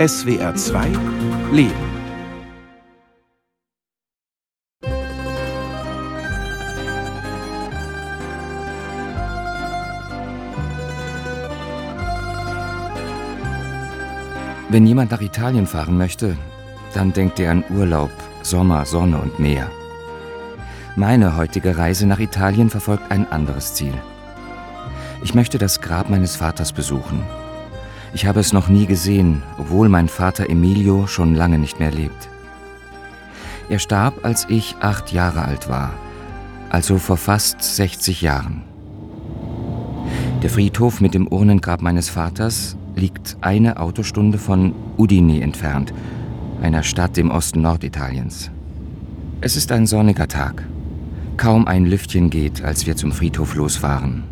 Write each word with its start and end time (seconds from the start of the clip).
SWR 0.00 0.54
2 0.54 0.92
Leben. 1.52 1.74
Wenn 14.70 14.86
jemand 14.86 15.10
nach 15.10 15.20
Italien 15.20 15.66
fahren 15.66 15.98
möchte, 15.98 16.38
dann 16.94 17.12
denkt 17.12 17.38
er 17.38 17.50
an 17.50 17.64
Urlaub, 17.68 18.10
Sommer, 18.42 18.86
Sonne 18.86 19.18
und 19.18 19.38
Meer. 19.38 19.70
Meine 20.96 21.36
heutige 21.36 21.76
Reise 21.76 22.06
nach 22.06 22.20
Italien 22.20 22.70
verfolgt 22.70 23.12
ein 23.12 23.30
anderes 23.30 23.74
Ziel. 23.74 23.92
Ich 25.22 25.34
möchte 25.34 25.58
das 25.58 25.82
Grab 25.82 26.08
meines 26.08 26.36
Vaters 26.36 26.72
besuchen. 26.72 27.22
Ich 28.12 28.26
habe 28.26 28.40
es 28.40 28.52
noch 28.52 28.68
nie 28.68 28.86
gesehen, 28.86 29.42
obwohl 29.58 29.88
mein 29.88 30.08
Vater 30.08 30.50
Emilio 30.50 31.06
schon 31.06 31.34
lange 31.34 31.58
nicht 31.58 31.78
mehr 31.78 31.92
lebt. 31.92 32.28
Er 33.68 33.78
starb, 33.78 34.24
als 34.24 34.46
ich 34.48 34.76
acht 34.80 35.12
Jahre 35.12 35.44
alt 35.44 35.68
war, 35.68 35.94
also 36.70 36.98
vor 36.98 37.16
fast 37.16 37.62
60 37.62 38.20
Jahren. 38.20 38.62
Der 40.42 40.50
Friedhof 40.50 41.00
mit 41.00 41.14
dem 41.14 41.28
Urnengrab 41.28 41.82
meines 41.82 42.08
Vaters 42.08 42.76
liegt 42.96 43.36
eine 43.42 43.78
Autostunde 43.78 44.38
von 44.38 44.74
Udine 44.96 45.42
entfernt, 45.42 45.94
einer 46.60 46.82
Stadt 46.82 47.16
im 47.16 47.30
Osten 47.30 47.62
Norditaliens. 47.62 48.50
Es 49.40 49.56
ist 49.56 49.70
ein 49.70 49.86
sonniger 49.86 50.26
Tag. 50.26 50.64
Kaum 51.36 51.66
ein 51.66 51.86
Lüftchen 51.86 52.28
geht, 52.28 52.62
als 52.62 52.86
wir 52.86 52.96
zum 52.96 53.12
Friedhof 53.12 53.54
losfahren. 53.54 54.24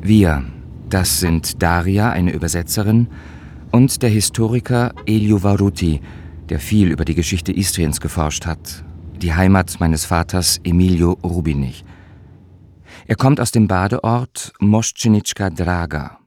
Wir, 0.00 0.44
das 0.88 1.20
sind 1.20 1.62
Daria, 1.62 2.10
eine 2.10 2.32
Übersetzerin, 2.32 3.08
und 3.72 4.02
der 4.02 4.10
Historiker 4.10 4.94
Elio 5.06 5.42
Varuti, 5.42 6.00
der 6.48 6.60
viel 6.60 6.90
über 6.90 7.04
die 7.04 7.14
Geschichte 7.14 7.52
Istriens 7.52 8.00
geforscht 8.00 8.46
hat, 8.46 8.84
die 9.20 9.34
Heimat 9.34 9.80
meines 9.80 10.04
Vaters 10.04 10.60
Emilio 10.64 11.18
Rubinich. 11.22 11.84
Er 13.06 13.16
kommt 13.16 13.40
aus 13.40 13.50
dem 13.50 13.68
Badeort 13.68 14.52
Moschenitschka 14.60 15.50
Draga. 15.50 16.18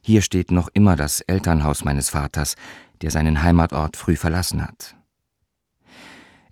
Hier 0.00 0.22
steht 0.22 0.50
noch 0.50 0.68
immer 0.72 0.96
das 0.96 1.20
Elternhaus 1.20 1.84
meines 1.84 2.10
Vaters, 2.10 2.56
der 3.02 3.10
seinen 3.10 3.42
Heimatort 3.42 3.96
früh 3.96 4.16
verlassen 4.16 4.62
hat. 4.62 4.96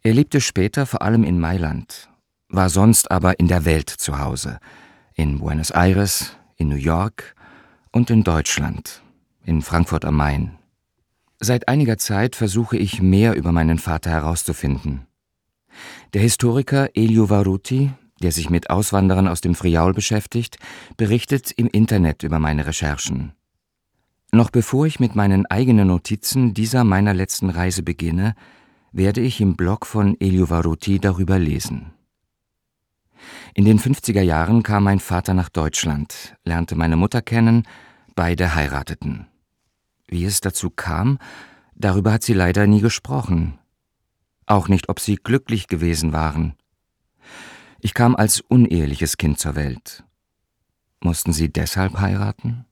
Er 0.03 0.15
lebte 0.15 0.41
später 0.41 0.87
vor 0.87 1.03
allem 1.03 1.25
in 1.25 1.39
Mailand, 1.39 2.09
war 2.49 2.69
sonst 2.69 3.11
aber 3.11 3.39
in 3.39 3.49
der 3.49 3.65
Welt 3.65 3.91
zu 3.91 4.19
Hause, 4.19 4.59
in 5.15 5.39
Buenos 5.39 5.71
Aires, 5.71 6.37
in 6.61 6.69
New 6.69 6.77
York 6.77 7.35
und 7.91 8.11
in 8.11 8.23
Deutschland, 8.23 9.03
in 9.45 9.63
Frankfurt 9.63 10.05
am 10.05 10.17
Main. 10.17 10.59
Seit 11.41 11.69
einiger 11.69 11.97
Zeit 11.97 12.37
versuche 12.37 12.77
ich 12.77 13.01
mehr 13.01 13.35
über 13.35 13.51
meinen 13.51 13.79
Vater 13.79 14.11
herauszufinden. 14.11 15.07
Der 16.13 16.21
Historiker 16.21 16.91
Elio 16.95 17.31
Varuti, 17.31 17.93
der 18.23 18.31
sich 18.31 18.51
mit 18.51 18.69
Auswanderern 18.69 19.27
aus 19.27 19.41
dem 19.41 19.55
Friaul 19.55 19.95
beschäftigt, 19.95 20.59
berichtet 20.99 21.51
im 21.53 21.69
Internet 21.69 22.23
über 22.23 22.39
meine 22.39 22.67
Recherchen. 22.67 23.33
Noch 24.33 24.51
bevor 24.51 24.87
ich 24.87 25.01
mit 25.01 25.17
meinen 25.17 25.47
eigenen 25.47 25.89
Notizen 25.89 26.53
dieser 26.53 26.85
meiner 26.85 27.15
letzten 27.15 27.49
Reise 27.49 27.83
beginne, 27.83 28.35
werde 28.93 29.23
ich 29.23 29.41
im 29.41 29.57
Blog 29.57 29.87
von 29.87 30.21
Elio 30.21 30.51
Varuti 30.51 31.01
darüber 31.01 31.39
lesen. 31.39 31.93
In 33.55 33.65
den 33.65 33.79
50er 33.79 34.23
Jahren 34.23 34.63
kam 34.63 34.85
mein 34.85 35.01
Vater 35.01 35.35
nach 35.35 35.49
Deutschland, 35.49 36.37
lernte 36.45 36.77
meine 36.77 36.97
Mutter 36.97 37.23
kennen, 37.23 37.67
beide 38.15 38.55
heirateten. 38.55 39.27
Wie 40.07 40.25
es 40.25 40.41
dazu 40.41 40.71
kam, 40.71 41.19
darüber 41.75 42.13
hat 42.13 42.23
sie 42.23 42.35
leider 42.35 42.67
nie 42.67 42.81
gesprochen. 42.81 43.59
Auch 44.47 44.69
nicht, 44.69 44.89
ob 44.89 45.01
sie 45.01 45.17
glücklich 45.17 45.69
gewesen 45.69 46.13
waren. 46.13 46.55
Ich 47.81 47.95
kam 47.95 48.17
als 48.17 48.41
uneheliches 48.41 49.17
Kind 49.17 49.39
zur 49.39 49.55
Welt. 49.55 50.05
Mussten 51.03 51.33
sie 51.33 51.51
deshalb 51.51 51.99
heiraten? 51.99 52.67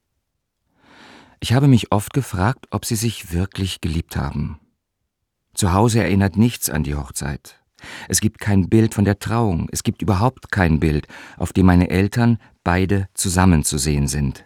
Ich 1.40 1.52
habe 1.52 1.68
mich 1.68 1.92
oft 1.92 2.12
gefragt, 2.12 2.66
ob 2.70 2.84
sie 2.84 2.96
sich 2.96 3.32
wirklich 3.32 3.80
geliebt 3.80 4.16
haben. 4.16 4.58
Zu 5.54 5.72
Hause 5.72 6.02
erinnert 6.02 6.36
nichts 6.36 6.68
an 6.68 6.82
die 6.82 6.94
Hochzeit. 6.94 7.57
Es 8.08 8.20
gibt 8.20 8.40
kein 8.40 8.68
Bild 8.68 8.94
von 8.94 9.04
der 9.04 9.18
Trauung, 9.18 9.68
es 9.72 9.82
gibt 9.82 10.02
überhaupt 10.02 10.50
kein 10.50 10.80
Bild, 10.80 11.06
auf 11.36 11.52
dem 11.52 11.66
meine 11.66 11.90
Eltern 11.90 12.38
beide 12.64 13.08
zusammen 13.14 13.64
zu 13.64 13.78
sehen 13.78 14.08
sind. 14.08 14.44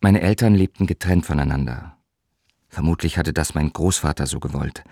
Meine 0.00 0.20
Eltern 0.20 0.54
lebten 0.54 0.86
getrennt 0.86 1.26
voneinander. 1.26 1.96
Vermutlich 2.68 3.18
hatte 3.18 3.32
das 3.32 3.54
mein 3.54 3.72
Großvater 3.72 4.26
so 4.26 4.40
gewollt. 4.40 4.82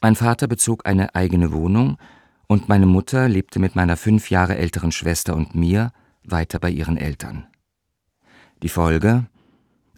Mein 0.00 0.16
Vater 0.16 0.48
bezog 0.48 0.86
eine 0.86 1.14
eigene 1.14 1.52
Wohnung 1.52 1.98
und 2.46 2.68
meine 2.68 2.86
Mutter 2.86 3.28
lebte 3.28 3.60
mit 3.60 3.76
meiner 3.76 3.96
fünf 3.96 4.30
Jahre 4.30 4.56
älteren 4.56 4.92
Schwester 4.92 5.36
und 5.36 5.54
mir 5.54 5.92
weiter 6.24 6.58
bei 6.58 6.70
ihren 6.70 6.96
Eltern. 6.96 7.46
Die 8.62 8.68
Folge? 8.68 9.26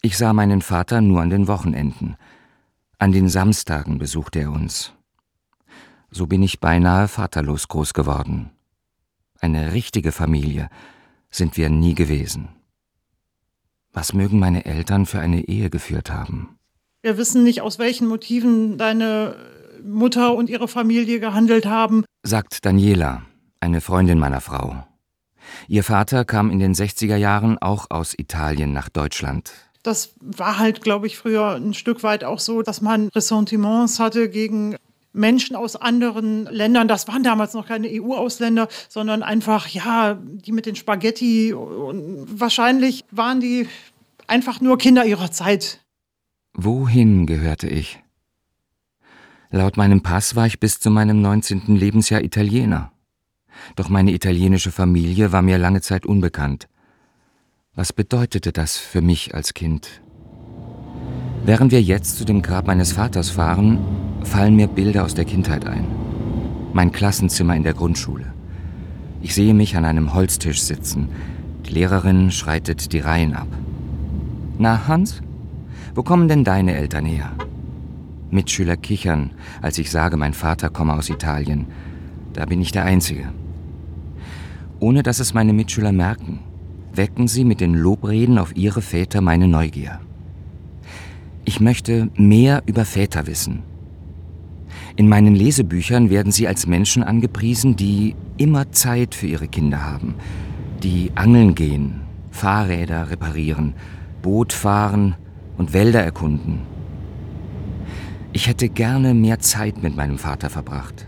Ich 0.02 0.18
sah 0.18 0.32
meinen 0.32 0.62
Vater 0.62 1.00
nur 1.00 1.22
an 1.22 1.30
den 1.30 1.48
Wochenenden. 1.48 2.16
An 2.98 3.12
den 3.12 3.28
Samstagen 3.28 3.98
besuchte 3.98 4.40
er 4.40 4.52
uns. 4.52 4.92
So 6.14 6.26
bin 6.26 6.42
ich 6.42 6.60
beinahe 6.60 7.08
vaterlos 7.08 7.68
groß 7.68 7.94
geworden. 7.94 8.50
Eine 9.40 9.72
richtige 9.72 10.12
Familie 10.12 10.68
sind 11.30 11.56
wir 11.56 11.70
nie 11.70 11.94
gewesen. 11.94 12.50
Was 13.94 14.12
mögen 14.12 14.38
meine 14.38 14.66
Eltern 14.66 15.06
für 15.06 15.20
eine 15.20 15.48
Ehe 15.48 15.70
geführt 15.70 16.10
haben? 16.10 16.58
Wir 17.00 17.16
wissen 17.16 17.44
nicht, 17.44 17.62
aus 17.62 17.78
welchen 17.78 18.06
Motiven 18.06 18.76
deine 18.76 19.36
Mutter 19.82 20.34
und 20.34 20.50
ihre 20.50 20.68
Familie 20.68 21.18
gehandelt 21.18 21.64
haben, 21.64 22.04
sagt 22.22 22.64
Daniela, 22.64 23.22
eine 23.60 23.80
Freundin 23.80 24.18
meiner 24.18 24.42
Frau. 24.42 24.86
Ihr 25.66 25.82
Vater 25.82 26.26
kam 26.26 26.50
in 26.50 26.58
den 26.58 26.74
60er 26.74 27.16
Jahren 27.16 27.56
auch 27.56 27.90
aus 27.90 28.14
Italien 28.16 28.72
nach 28.74 28.90
Deutschland. 28.90 29.52
Das 29.82 30.14
war 30.20 30.58
halt, 30.58 30.82
glaube 30.82 31.06
ich, 31.06 31.16
früher 31.16 31.54
ein 31.54 31.74
Stück 31.74 32.02
weit 32.02 32.22
auch 32.22 32.38
so, 32.38 32.62
dass 32.62 32.82
man 32.82 33.08
Ressentiments 33.08 33.98
hatte 33.98 34.28
gegen 34.28 34.76
Menschen 35.12 35.56
aus 35.56 35.76
anderen 35.76 36.46
Ländern, 36.46 36.88
das 36.88 37.06
waren 37.08 37.22
damals 37.22 37.54
noch 37.54 37.66
keine 37.66 37.88
EU-Ausländer, 37.90 38.68
sondern 38.88 39.22
einfach, 39.22 39.68
ja, 39.68 40.14
die 40.14 40.52
mit 40.52 40.66
den 40.66 40.76
Spaghetti. 40.76 41.52
Und 41.52 42.26
wahrscheinlich 42.40 43.04
waren 43.10 43.40
die 43.40 43.68
einfach 44.26 44.60
nur 44.60 44.78
Kinder 44.78 45.04
ihrer 45.04 45.30
Zeit. 45.30 45.80
Wohin 46.54 47.26
gehörte 47.26 47.68
ich? 47.68 47.98
Laut 49.50 49.76
meinem 49.76 50.02
Pass 50.02 50.34
war 50.34 50.46
ich 50.46 50.60
bis 50.60 50.80
zu 50.80 50.90
meinem 50.90 51.20
19. 51.20 51.76
Lebensjahr 51.76 52.22
Italiener. 52.22 52.92
Doch 53.76 53.90
meine 53.90 54.12
italienische 54.12 54.72
Familie 54.72 55.32
war 55.32 55.42
mir 55.42 55.58
lange 55.58 55.82
Zeit 55.82 56.06
unbekannt. 56.06 56.68
Was 57.74 57.92
bedeutete 57.92 58.52
das 58.52 58.76
für 58.78 59.02
mich 59.02 59.34
als 59.34 59.54
Kind? 59.54 60.02
Während 61.44 61.72
wir 61.72 61.82
jetzt 61.82 62.18
zu 62.18 62.24
dem 62.24 62.40
Grab 62.40 62.68
meines 62.68 62.92
Vaters 62.92 63.30
fahren, 63.30 63.80
fallen 64.22 64.54
mir 64.54 64.68
Bilder 64.68 65.04
aus 65.04 65.14
der 65.14 65.24
Kindheit 65.24 65.66
ein. 65.66 65.84
Mein 66.72 66.92
Klassenzimmer 66.92 67.56
in 67.56 67.64
der 67.64 67.74
Grundschule. 67.74 68.26
Ich 69.22 69.34
sehe 69.34 69.52
mich 69.52 69.76
an 69.76 69.84
einem 69.84 70.14
Holztisch 70.14 70.62
sitzen. 70.62 71.08
Die 71.66 71.72
Lehrerin 71.72 72.30
schreitet 72.30 72.92
die 72.92 73.00
Reihen 73.00 73.34
ab. 73.34 73.48
Na, 74.58 74.86
Hans, 74.86 75.20
wo 75.96 76.04
kommen 76.04 76.28
denn 76.28 76.44
deine 76.44 76.76
Eltern 76.76 77.06
her? 77.06 77.32
Mitschüler 78.30 78.76
kichern, 78.76 79.32
als 79.60 79.78
ich 79.78 79.90
sage, 79.90 80.16
mein 80.16 80.34
Vater 80.34 80.70
komme 80.70 80.94
aus 80.94 81.10
Italien. 81.10 81.66
Da 82.34 82.46
bin 82.46 82.60
ich 82.60 82.70
der 82.70 82.84
Einzige. 82.84 83.32
Ohne 84.78 85.02
dass 85.02 85.18
es 85.18 85.34
meine 85.34 85.52
Mitschüler 85.52 85.92
merken, 85.92 86.38
wecken 86.94 87.26
sie 87.26 87.44
mit 87.44 87.60
den 87.60 87.74
Lobreden 87.74 88.38
auf 88.38 88.56
ihre 88.56 88.80
Väter 88.80 89.20
meine 89.20 89.48
Neugier. 89.48 89.98
Ich 91.44 91.60
möchte 91.60 92.08
mehr 92.16 92.62
über 92.66 92.84
Väter 92.84 93.26
wissen 93.26 93.62
in 94.94 95.08
meinen 95.08 95.34
Lesebüchern 95.34 96.10
werden 96.10 96.32
sie 96.32 96.46
als 96.46 96.66
Menschen 96.66 97.02
angepriesen, 97.02 97.76
die 97.76 98.14
immer 98.36 98.72
Zeit 98.72 99.14
für 99.14 99.26
ihre 99.26 99.48
Kinder 99.48 99.84
haben, 99.84 100.14
die 100.82 101.12
angeln 101.14 101.54
gehen, 101.54 102.02
Fahrräder 102.30 103.10
reparieren, 103.10 103.74
Boot 104.20 104.52
fahren 104.52 105.16
und 105.56 105.72
Wälder 105.72 106.02
erkunden. 106.02 106.60
Ich 108.34 108.48
hätte 108.48 108.68
gerne 108.68 109.14
mehr 109.14 109.38
Zeit 109.38 109.82
mit 109.82 109.96
meinem 109.96 110.18
Vater 110.18 110.50
verbracht. 110.50 111.06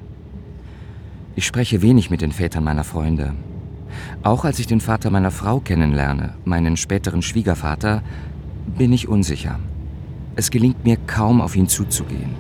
Ich 1.37 1.45
spreche 1.45 1.83
wenig 1.83 2.11
mit 2.11 2.23
den 2.23 2.33
Vätern 2.33 2.65
meiner 2.65 2.85
Freunde. 2.85 3.35
Auch 4.23 4.45
als 4.45 4.59
ich 4.59 4.67
den 4.67 4.81
Vater 4.81 5.11
meiner 5.11 5.31
Frau 5.31 5.61
kennenlerne, 5.61 6.35
meinen 6.45 6.77
späteren 6.77 7.23
Schwiegervater, 7.23 8.03
bin 8.79 8.93
ich 8.93 9.09
unsicher. 9.09 9.59
Es 10.37 10.51
gelingt 10.51 10.85
mir 10.85 10.97
kaum, 10.97 11.41
auf 11.41 11.55
ihn 11.55 11.69
zuzugehen. 11.69 12.35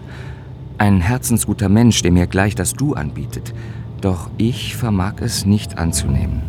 Ein 0.78 1.00
herzensguter 1.00 1.68
Mensch, 1.68 2.02
der 2.02 2.10
mir 2.10 2.26
gleich 2.26 2.54
das 2.56 2.72
Du 2.72 2.94
anbietet. 2.94 3.54
Doch 4.00 4.30
ich 4.36 4.74
vermag 4.76 5.14
es 5.20 5.46
nicht 5.46 5.78
anzunehmen. 5.78 6.42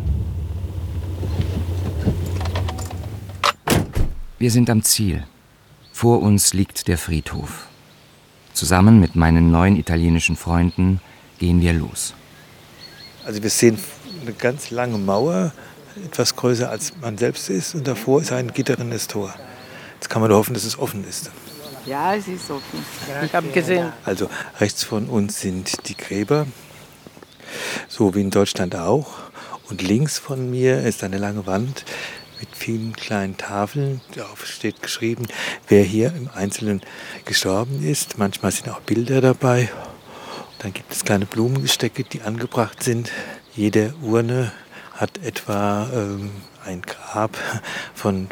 Wir 4.38 4.50
sind 4.50 4.68
am 4.68 4.82
Ziel. 4.82 5.22
Vor 5.92 6.20
uns 6.20 6.52
liegt 6.52 6.88
der 6.88 6.98
Friedhof. 6.98 7.68
Zusammen 8.52 9.00
mit 9.00 9.14
meinen 9.14 9.50
neuen 9.50 9.76
italienischen 9.76 10.36
Freunden 10.36 11.00
gehen 11.38 11.60
wir 11.60 11.72
los. 11.72 12.14
Also 13.24 13.42
wir 13.42 13.50
sehen 13.50 13.78
eine 14.20 14.32
ganz 14.32 14.70
lange 14.70 14.98
Mauer, 14.98 15.52
etwas 16.04 16.34
größer 16.34 16.68
als 16.68 16.92
man 17.00 17.16
selbst 17.16 17.48
ist, 17.48 17.74
und 17.74 17.86
davor 17.86 18.20
ist 18.20 18.32
ein 18.32 18.52
gitterndes 18.52 19.06
Tor. 19.06 19.34
Jetzt 19.96 20.10
kann 20.10 20.20
man 20.20 20.30
nur 20.30 20.38
hoffen, 20.38 20.54
dass 20.54 20.64
es 20.64 20.78
offen 20.78 21.04
ist. 21.08 21.30
Ja, 21.86 22.14
es 22.14 22.28
ist 22.28 22.50
offen. 22.50 22.84
Ich 23.24 23.34
habe 23.34 23.48
gesehen. 23.48 23.92
Also 24.04 24.28
rechts 24.60 24.84
von 24.84 25.08
uns 25.08 25.40
sind 25.40 25.88
die 25.88 25.96
Gräber, 25.96 26.46
so 27.88 28.14
wie 28.14 28.20
in 28.20 28.30
Deutschland 28.30 28.76
auch. 28.76 29.14
Und 29.68 29.82
links 29.82 30.18
von 30.18 30.50
mir 30.50 30.82
ist 30.82 31.02
eine 31.02 31.18
lange 31.18 31.46
Wand 31.46 31.84
mit 32.40 32.48
vielen 32.54 32.94
kleinen 32.94 33.36
Tafeln. 33.36 34.00
Darauf 34.14 34.46
steht 34.46 34.82
geschrieben, 34.82 35.26
wer 35.68 35.82
hier 35.82 36.08
im 36.14 36.28
Einzelnen 36.34 36.82
gestorben 37.24 37.82
ist. 37.82 38.18
Manchmal 38.18 38.52
sind 38.52 38.68
auch 38.68 38.80
Bilder 38.80 39.20
dabei. 39.20 39.70
Dann 40.58 40.72
gibt 40.72 40.92
es 40.92 41.04
kleine 41.04 41.26
Blumengestecke, 41.26 42.04
die 42.04 42.22
angebracht 42.22 42.82
sind. 42.82 43.10
Jede 43.54 43.94
Urne 44.02 44.52
hat 44.92 45.18
etwa 45.18 45.88
ähm, 45.92 46.30
ein 46.64 46.82
Grab 46.82 47.36
von 47.94 48.28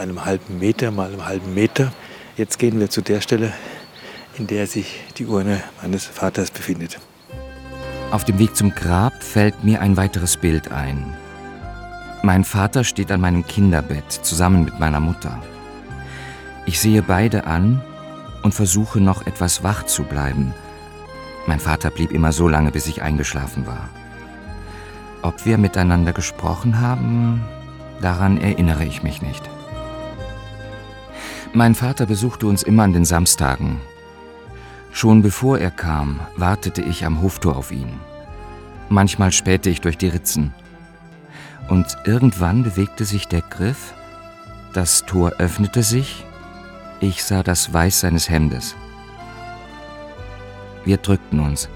einem 0.00 0.24
halben 0.24 0.58
Meter 0.58 0.90
mal 0.90 1.08
einem 1.08 1.26
halben 1.26 1.54
Meter. 1.54 1.92
Jetzt 2.36 2.58
gehen 2.58 2.80
wir 2.80 2.90
zu 2.90 3.02
der 3.02 3.20
Stelle, 3.20 3.52
in 4.38 4.46
der 4.46 4.66
sich 4.66 5.00
die 5.18 5.26
Urne 5.26 5.62
meines 5.82 6.06
Vaters 6.06 6.50
befindet. 6.50 6.98
Auf 8.10 8.24
dem 8.24 8.38
Weg 8.38 8.56
zum 8.56 8.74
Grab 8.74 9.22
fällt 9.22 9.62
mir 9.62 9.80
ein 9.80 9.96
weiteres 9.96 10.36
Bild 10.36 10.72
ein. 10.72 11.14
Mein 12.22 12.44
Vater 12.44 12.82
steht 12.82 13.12
an 13.12 13.20
meinem 13.20 13.46
Kinderbett 13.46 14.10
zusammen 14.10 14.64
mit 14.64 14.80
meiner 14.80 15.00
Mutter. 15.00 15.40
Ich 16.66 16.80
sehe 16.80 17.02
beide 17.02 17.46
an 17.46 17.82
und 18.42 18.52
versuche 18.52 19.00
noch 19.00 19.26
etwas 19.26 19.62
wach 19.62 19.84
zu 19.84 20.02
bleiben. 20.02 20.52
Mein 21.46 21.60
Vater 21.60 21.90
blieb 21.90 22.10
immer 22.10 22.32
so 22.32 22.48
lange, 22.48 22.70
bis 22.72 22.86
ich 22.86 23.02
eingeschlafen 23.02 23.66
war. 23.66 23.88
Ob 25.22 25.44
wir 25.44 25.58
miteinander 25.58 26.12
gesprochen 26.12 26.80
haben, 26.80 27.42
daran 28.00 28.38
erinnere 28.38 28.84
ich 28.84 29.02
mich 29.02 29.22
nicht. 29.22 29.48
Mein 31.52 31.74
Vater 31.74 32.06
besuchte 32.06 32.46
uns 32.46 32.62
immer 32.62 32.84
an 32.84 32.92
den 32.92 33.04
Samstagen. 33.04 33.80
Schon 34.92 35.20
bevor 35.20 35.58
er 35.58 35.72
kam, 35.72 36.20
wartete 36.36 36.80
ich 36.80 37.04
am 37.04 37.22
Hoftor 37.22 37.56
auf 37.56 37.72
ihn. 37.72 37.98
Manchmal 38.88 39.32
spähte 39.32 39.68
ich 39.68 39.80
durch 39.80 39.98
die 39.98 40.08
Ritzen. 40.08 40.54
Und 41.68 41.96
irgendwann 42.04 42.62
bewegte 42.62 43.04
sich 43.04 43.26
der 43.26 43.42
Griff, 43.42 43.94
das 44.74 45.04
Tor 45.06 45.32
öffnete 45.38 45.82
sich, 45.82 46.24
ich 47.00 47.24
sah 47.24 47.42
das 47.42 47.72
Weiß 47.72 48.00
seines 48.00 48.28
Hemdes. 48.28 48.76
Wir 50.84 50.98
drückten 50.98 51.40
uns. 51.40 51.68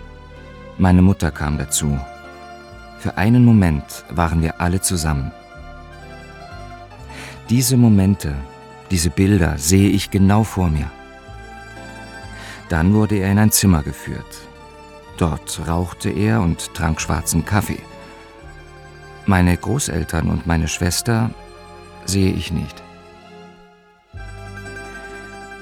Meine 0.79 1.03
Mutter 1.03 1.33
kam 1.33 1.59
dazu. 1.59 1.99
Für 3.01 3.17
einen 3.17 3.45
Moment 3.45 4.05
waren 4.09 4.41
wir 4.41 4.61
alle 4.61 4.81
zusammen. 4.81 5.33
Diese 7.51 7.77
Momente, 7.77 8.35
diese 8.91 9.11
Bilder 9.11 9.59
sehe 9.59 9.89
ich 9.89 10.11
genau 10.11 10.45
vor 10.45 10.69
mir. 10.69 10.91
Dann 12.69 12.95
wurde 12.95 13.17
er 13.17 13.31
in 13.31 13.39
ein 13.39 13.51
Zimmer 13.51 13.83
geführt. 13.83 14.27
Dort 15.17 15.61
rauchte 15.69 16.11
er 16.11 16.41
und 16.41 16.75
trank 16.75 17.01
schwarzen 17.01 17.45
Kaffee. 17.45 17.83
Meine 19.27 19.57
Großeltern 19.57 20.29
und 20.29 20.47
meine 20.47 20.69
Schwester 20.69 21.31
sehe 22.05 22.33
ich 22.33 22.53
nicht. 22.53 22.83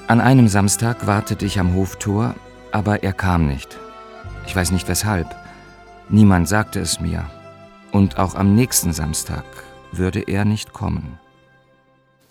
An 0.07 0.19
einem 0.19 0.47
Samstag 0.47 1.07
wartete 1.07 1.45
ich 1.45 1.59
am 1.59 1.75
Hoftor, 1.75 2.35
aber 2.71 3.03
er 3.03 3.13
kam 3.13 3.47
nicht. 3.47 3.77
Ich 4.45 4.55
weiß 4.55 4.71
nicht 4.71 4.87
weshalb. 4.87 5.33
Niemand 6.09 6.47
sagte 6.47 6.79
es 6.79 6.99
mir. 6.99 7.25
Und 7.91 8.17
auch 8.17 8.35
am 8.35 8.55
nächsten 8.55 8.91
Samstag 8.91 9.45
würde 9.91 10.21
er 10.21 10.45
nicht 10.45 10.73
kommen. 10.73 11.19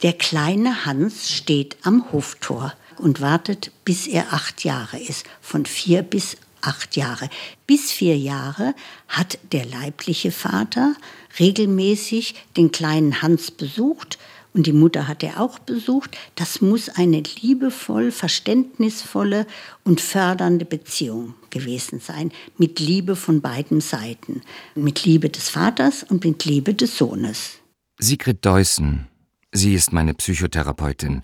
Der 0.02 0.12
kleine 0.12 0.84
Hans 0.84 1.30
steht 1.30 1.76
am 1.82 2.12
Hoftor 2.12 2.74
und 2.98 3.20
wartet, 3.20 3.70
bis 3.84 4.06
er 4.08 4.32
acht 4.32 4.64
Jahre 4.64 4.98
ist, 4.98 5.26
von 5.40 5.64
vier 5.64 6.02
bis 6.02 6.36
acht 6.60 6.96
Jahre. 6.96 7.28
Bis 7.66 7.92
vier 7.92 8.16
Jahre 8.16 8.74
hat 9.08 9.38
der 9.52 9.64
leibliche 9.64 10.32
Vater 10.32 10.94
regelmäßig 11.38 12.34
den 12.56 12.72
kleinen 12.72 13.22
Hans 13.22 13.50
besucht, 13.50 14.18
und 14.54 14.66
die 14.66 14.74
Mutter 14.74 15.08
hat 15.08 15.22
er 15.22 15.40
auch 15.40 15.58
besucht. 15.60 16.18
Das 16.34 16.60
muss 16.60 16.90
eine 16.90 17.22
liebevoll, 17.40 18.10
verständnisvolle 18.10 19.46
und 19.82 20.00
fördernde 20.00 20.66
Beziehung 20.66 21.34
gewesen 21.48 22.00
sein, 22.00 22.32
mit 22.58 22.78
Liebe 22.78 23.16
von 23.16 23.40
beiden 23.40 23.80
Seiten, 23.80 24.42
mit 24.74 25.06
Liebe 25.06 25.30
des 25.30 25.48
Vaters 25.48 26.02
und 26.02 26.24
mit 26.24 26.44
Liebe 26.44 26.74
des 26.74 26.98
Sohnes. 26.98 27.52
Sigrid 27.98 28.44
Deussen, 28.44 29.08
sie 29.52 29.74
ist 29.74 29.92
meine 29.92 30.14
Psychotherapeutin. 30.14 31.22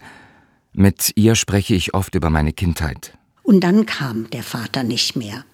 Mit 0.72 1.12
ihr 1.16 1.34
spreche 1.34 1.74
ich 1.74 1.94
oft 1.94 2.14
über 2.14 2.30
meine 2.30 2.52
Kindheit. 2.52 3.16
Und 3.42 3.60
dann 3.60 3.86
kam 3.86 4.30
der 4.30 4.42
Vater 4.42 4.82
nicht 4.82 5.16
mehr. 5.16 5.44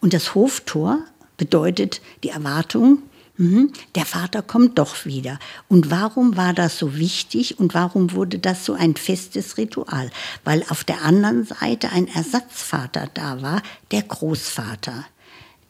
Und 0.00 0.12
das 0.12 0.34
Hoftor 0.34 0.98
bedeutet 1.36 2.00
die 2.22 2.28
Erwartung, 2.28 3.02
Mhm. 3.40 3.72
Der 3.94 4.04
Vater 4.04 4.42
kommt 4.42 4.80
doch 4.80 5.06
wieder. 5.06 5.38
Und 5.68 5.92
warum 5.92 6.36
war 6.36 6.52
das 6.52 6.76
so 6.76 6.96
wichtig 6.96 7.60
und 7.60 7.72
warum 7.72 8.12
wurde 8.12 8.40
das 8.40 8.64
so 8.64 8.74
ein 8.74 8.96
festes 8.96 9.56
Ritual? 9.56 10.10
Weil 10.42 10.64
auf 10.68 10.82
der 10.82 11.02
anderen 11.04 11.44
Seite 11.44 11.92
ein 11.92 12.08
Ersatzvater 12.08 13.08
da 13.14 13.40
war, 13.40 13.62
der 13.92 14.02
Großvater, 14.02 15.06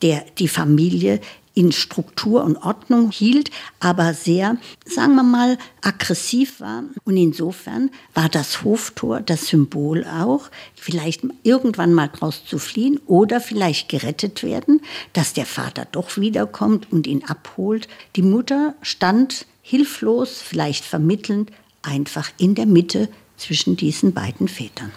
der 0.00 0.24
die 0.38 0.48
Familie 0.48 1.20
in 1.58 1.72
Struktur 1.72 2.44
und 2.44 2.56
Ordnung 2.58 3.10
hielt, 3.10 3.50
aber 3.80 4.14
sehr, 4.14 4.58
sagen 4.84 5.16
wir 5.16 5.24
mal, 5.24 5.58
aggressiv 5.82 6.60
war. 6.60 6.84
Und 7.02 7.16
insofern 7.16 7.90
war 8.14 8.28
das 8.28 8.62
Hoftor 8.62 9.20
das 9.20 9.48
Symbol 9.48 10.04
auch, 10.04 10.50
vielleicht 10.76 11.22
irgendwann 11.42 11.94
mal 11.94 12.06
draus 12.06 12.44
zu 12.46 12.60
fliehen 12.60 13.00
oder 13.06 13.40
vielleicht 13.40 13.88
gerettet 13.88 14.44
werden, 14.44 14.82
dass 15.14 15.32
der 15.32 15.46
Vater 15.46 15.88
doch 15.90 16.16
wiederkommt 16.16 16.92
und 16.92 17.08
ihn 17.08 17.24
abholt. 17.24 17.88
Die 18.14 18.22
Mutter 18.22 18.74
stand 18.80 19.44
hilflos, 19.60 20.40
vielleicht 20.40 20.84
vermittelnd, 20.84 21.50
einfach 21.82 22.30
in 22.38 22.54
der 22.54 22.66
Mitte 22.66 23.08
zwischen 23.36 23.76
diesen 23.76 24.14
beiden 24.14 24.46
Vätern. 24.46 24.92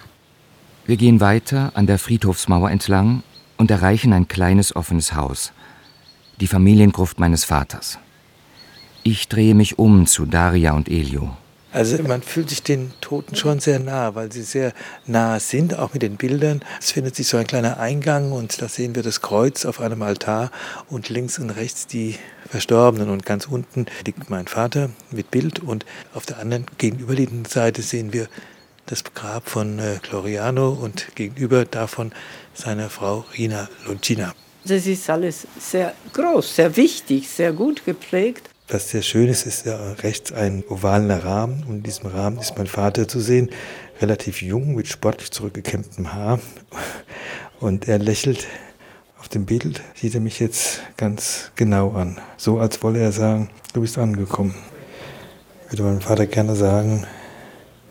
Wir 0.85 0.97
gehen 0.97 1.21
weiter 1.21 1.71
an 1.73 1.87
der 1.87 1.97
Friedhofsmauer 1.97 2.69
entlang 2.69 3.23
und 3.57 3.71
erreichen 3.71 4.13
ein 4.13 4.27
kleines 4.27 4.75
offenes 4.75 5.15
Haus 5.15 5.53
die 6.41 6.47
Familiengruft 6.47 7.19
meines 7.19 7.45
Vaters. 7.45 7.99
Ich 9.03 9.27
drehe 9.27 9.55
mich 9.55 9.79
um 9.79 10.05
zu 10.07 10.25
Daria 10.25 10.73
und 10.73 10.89
Elio. 10.89 11.37
Also 11.73 12.03
man 12.03 12.21
fühlt 12.21 12.49
sich 12.49 12.63
den 12.63 12.91
Toten 12.99 13.35
schon 13.35 13.61
sehr 13.61 13.79
nah, 13.79 14.13
weil 14.13 14.29
sie 14.29 14.41
sehr 14.41 14.73
nah 15.05 15.39
sind, 15.39 15.79
auch 15.79 15.93
mit 15.93 16.01
den 16.01 16.17
Bildern. 16.17 16.61
Es 16.81 16.91
findet 16.91 17.15
sich 17.15 17.27
so 17.27 17.37
ein 17.37 17.47
kleiner 17.47 17.79
Eingang 17.79 18.33
und 18.33 18.61
da 18.61 18.67
sehen 18.67 18.93
wir 18.93 19.03
das 19.03 19.21
Kreuz 19.21 19.63
auf 19.63 19.79
einem 19.79 20.01
Altar 20.01 20.51
und 20.89 21.07
links 21.07 21.39
und 21.39 21.49
rechts 21.51 21.87
die 21.87 22.17
Verstorbenen 22.49 23.09
und 23.09 23.25
ganz 23.25 23.45
unten 23.45 23.85
liegt 24.05 24.29
mein 24.29 24.47
Vater 24.47 24.89
mit 25.11 25.31
Bild 25.31 25.59
und 25.59 25.85
auf 26.13 26.25
der 26.25 26.39
anderen 26.39 26.65
gegenüberliegenden 26.77 27.45
Seite 27.45 27.81
sehen 27.81 28.11
wir 28.11 28.27
das 28.87 29.05
Grab 29.05 29.47
von 29.47 29.79
äh, 29.79 29.99
Gloriano 30.01 30.71
und 30.71 31.15
gegenüber 31.15 31.63
davon 31.63 32.11
seiner 32.53 32.89
Frau 32.89 33.23
Rina 33.37 33.69
Loncina. 33.87 34.33
Das 34.63 34.85
ist 34.85 35.09
alles 35.09 35.47
sehr 35.59 35.93
groß, 36.13 36.55
sehr 36.55 36.75
wichtig, 36.77 37.27
sehr 37.27 37.51
gut 37.51 37.83
geprägt. 37.83 38.47
Was 38.67 38.91
sehr 38.91 39.01
schön 39.01 39.27
ist, 39.27 39.45
ist 39.45 39.65
ja 39.65 39.93
rechts 39.93 40.31
ein 40.31 40.63
ovaler 40.69 41.25
Rahmen 41.25 41.65
und 41.67 41.77
in 41.77 41.83
diesem 41.83 42.05
Rahmen 42.05 42.39
ist 42.39 42.57
mein 42.57 42.67
Vater 42.67 43.07
zu 43.07 43.19
sehen, 43.19 43.49
relativ 43.99 44.41
jung 44.41 44.75
mit 44.75 44.87
sportlich 44.87 45.31
zurückgekämmtem 45.31 46.13
Haar 46.13 46.39
und 47.59 47.87
er 47.87 47.99
lächelt. 47.99 48.47
Auf 49.19 49.27
dem 49.27 49.45
Bild 49.45 49.81
sieht 49.95 50.15
er 50.15 50.21
mich 50.21 50.39
jetzt 50.39 50.81
ganz 50.95 51.51
genau 51.55 51.91
an, 51.91 52.19
so 52.37 52.59
als 52.59 52.81
wolle 52.81 52.99
er 52.99 53.11
sagen, 53.11 53.49
du 53.73 53.81
bist 53.81 53.97
angekommen. 53.97 54.55
Ich 55.65 55.71
würde 55.73 55.83
meinem 55.83 56.01
Vater 56.01 56.25
gerne 56.25 56.55
sagen, 56.55 57.05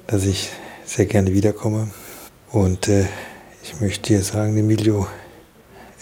dass 0.06 0.24
ich 0.24 0.50
sehr 0.84 1.06
gerne 1.06 1.32
wiederkomme 1.32 1.90
und 2.52 2.88
äh, 2.88 3.06
ich 3.62 3.80
möchte 3.80 4.14
dir 4.14 4.22
sagen, 4.22 4.56
Emilio, 4.56 5.06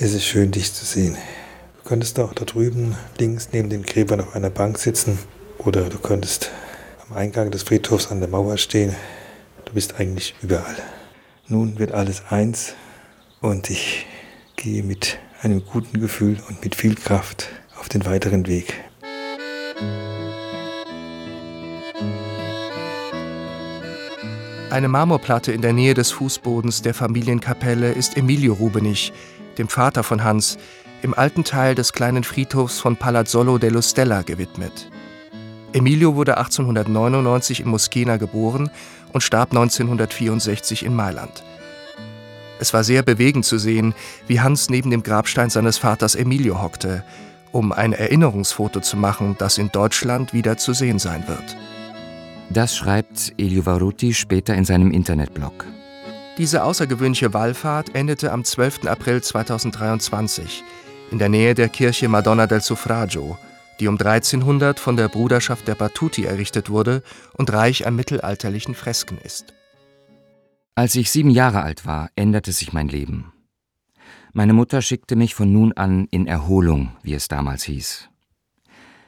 es 0.00 0.14
ist 0.14 0.24
schön, 0.24 0.52
dich 0.52 0.72
zu 0.72 0.84
sehen. 0.84 1.16
Du 1.78 1.88
könntest 1.88 2.20
auch 2.20 2.32
da 2.32 2.44
drüben 2.44 2.94
links 3.18 3.48
neben 3.52 3.68
den 3.68 3.82
Gräbern 3.82 4.20
auf 4.20 4.36
einer 4.36 4.50
Bank 4.50 4.78
sitzen 4.78 5.18
oder 5.58 5.88
du 5.88 5.98
könntest 5.98 6.50
am 7.08 7.16
Eingang 7.16 7.50
des 7.50 7.64
Friedhofs 7.64 8.08
an 8.08 8.20
der 8.20 8.28
Mauer 8.28 8.58
stehen. 8.58 8.94
Du 9.64 9.72
bist 9.72 9.98
eigentlich 9.98 10.36
überall. 10.40 10.76
Nun 11.48 11.78
wird 11.80 11.92
alles 11.92 12.22
eins 12.30 12.74
und 13.40 13.70
ich 13.70 14.06
gehe 14.54 14.84
mit 14.84 15.18
einem 15.42 15.64
guten 15.64 16.00
Gefühl 16.00 16.36
und 16.48 16.62
mit 16.62 16.76
viel 16.76 16.94
Kraft 16.94 17.48
auf 17.80 17.88
den 17.88 18.06
weiteren 18.06 18.46
Weg. 18.46 18.74
Eine 24.70 24.88
Marmorplatte 24.88 25.50
in 25.50 25.62
der 25.62 25.72
Nähe 25.72 25.94
des 25.94 26.12
Fußbodens 26.12 26.82
der 26.82 26.92
Familienkapelle 26.92 27.90
ist 27.90 28.16
Emilio 28.16 28.52
Rubenich, 28.52 29.12
dem 29.58 29.68
Vater 29.68 30.02
von 30.02 30.24
Hans, 30.24 30.58
im 31.02 31.14
alten 31.14 31.44
Teil 31.44 31.74
des 31.74 31.92
kleinen 31.92 32.24
Friedhofs 32.24 32.78
von 32.78 32.96
Palazzolo 32.96 33.58
dello 33.58 33.82
Stella 33.82 34.22
gewidmet. 34.22 34.90
Emilio 35.72 36.14
wurde 36.14 36.38
1899 36.38 37.60
in 37.60 37.68
Moschena 37.68 38.16
geboren 38.16 38.70
und 39.12 39.22
starb 39.22 39.50
1964 39.50 40.84
in 40.84 40.94
Mailand. 40.94 41.44
Es 42.58 42.74
war 42.74 42.82
sehr 42.82 43.02
bewegend 43.02 43.44
zu 43.44 43.58
sehen, 43.58 43.94
wie 44.26 44.40
Hans 44.40 44.70
neben 44.70 44.90
dem 44.90 45.02
Grabstein 45.02 45.50
seines 45.50 45.78
Vaters 45.78 46.14
Emilio 46.14 46.60
hockte, 46.60 47.04
um 47.52 47.72
ein 47.72 47.92
Erinnerungsfoto 47.92 48.80
zu 48.80 48.96
machen, 48.96 49.36
das 49.38 49.58
in 49.58 49.70
Deutschland 49.70 50.32
wieder 50.32 50.56
zu 50.56 50.72
sehen 50.72 50.98
sein 50.98 51.26
wird. 51.28 51.56
Das 52.50 52.74
schreibt 52.74 53.34
Elio 53.38 53.64
Varuti 53.66 54.14
später 54.14 54.54
in 54.54 54.64
seinem 54.64 54.90
Internetblog. 54.90 55.66
Diese 56.38 56.62
außergewöhnliche 56.62 57.34
Wallfahrt 57.34 57.96
endete 57.96 58.30
am 58.30 58.44
12. 58.44 58.86
April 58.86 59.20
2023 59.20 60.62
in 61.10 61.18
der 61.18 61.28
Nähe 61.28 61.54
der 61.54 61.68
Kirche 61.68 62.08
Madonna 62.08 62.46
del 62.46 62.60
Suffragio, 62.60 63.36
die 63.80 63.88
um 63.88 63.94
1300 63.94 64.78
von 64.78 64.96
der 64.96 65.08
Bruderschaft 65.08 65.66
der 65.66 65.74
Battuti 65.74 66.24
errichtet 66.24 66.70
wurde 66.70 67.02
und 67.34 67.52
reich 67.52 67.88
an 67.88 67.96
mittelalterlichen 67.96 68.76
Fresken 68.76 69.18
ist. 69.18 69.52
Als 70.76 70.94
ich 70.94 71.10
sieben 71.10 71.30
Jahre 71.30 71.62
alt 71.62 71.86
war, 71.86 72.08
änderte 72.14 72.52
sich 72.52 72.72
mein 72.72 72.86
Leben. 72.86 73.32
Meine 74.32 74.52
Mutter 74.52 74.80
schickte 74.80 75.16
mich 75.16 75.34
von 75.34 75.52
nun 75.52 75.72
an 75.72 76.06
in 76.12 76.28
Erholung, 76.28 76.96
wie 77.02 77.14
es 77.14 77.26
damals 77.26 77.64
hieß. 77.64 78.10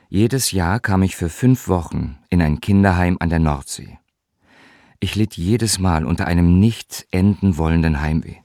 Jedes 0.08 0.50
Jahr 0.50 0.80
kam 0.80 1.04
ich 1.04 1.14
für 1.14 1.28
fünf 1.28 1.68
Wochen 1.68 2.18
in 2.28 2.42
ein 2.42 2.60
Kinderheim 2.60 3.18
an 3.20 3.28
der 3.28 3.38
Nordsee. 3.38 4.00
Ich 5.00 5.16
litt 5.16 5.36
jedes 5.36 5.78
Mal 5.78 6.04
unter 6.04 6.26
einem 6.26 6.60
nicht 6.60 7.06
enden 7.10 7.56
wollenden 7.56 8.00
Heimweh. 8.00 8.36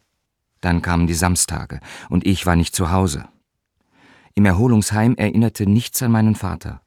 Dann 0.62 0.82
kamen 0.82 1.06
die 1.06 1.14
Samstage 1.14 1.82
und 2.10 2.26
ich 2.26 2.46
war 2.46 2.56
nicht 2.56 2.74
zu 2.74 2.92
Hause. 2.92 3.28
Im 4.34 4.46
Erholungsheim 4.46 5.16
erinnerte 5.16 5.70
nichts 5.70 6.02
an 6.02 6.12
meinen 6.12 6.36
Vater. 6.36 6.82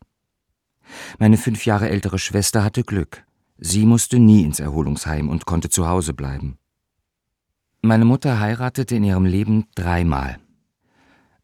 Meine 1.18 1.37
fünf 1.37 1.66
Jahre 1.66 1.90
ältere 1.90 2.18
Schwester 2.18 2.64
hatte 2.64 2.82
Glück. 2.82 3.25
Sie 3.58 3.84
musste 3.84 4.18
nie 4.18 4.42
ins 4.42 4.58
Erholungsheim 4.58 5.28
und 5.28 5.44
konnte 5.44 5.68
zu 5.68 5.87
Hause 5.87 6.14
bleiben. 6.14 6.58
Meine 7.82 8.04
Mutter 8.04 8.40
heiratete 8.40 8.96
in 8.96 9.04
ihrem 9.04 9.26
Leben 9.26 9.66
dreimal. 9.75 10.38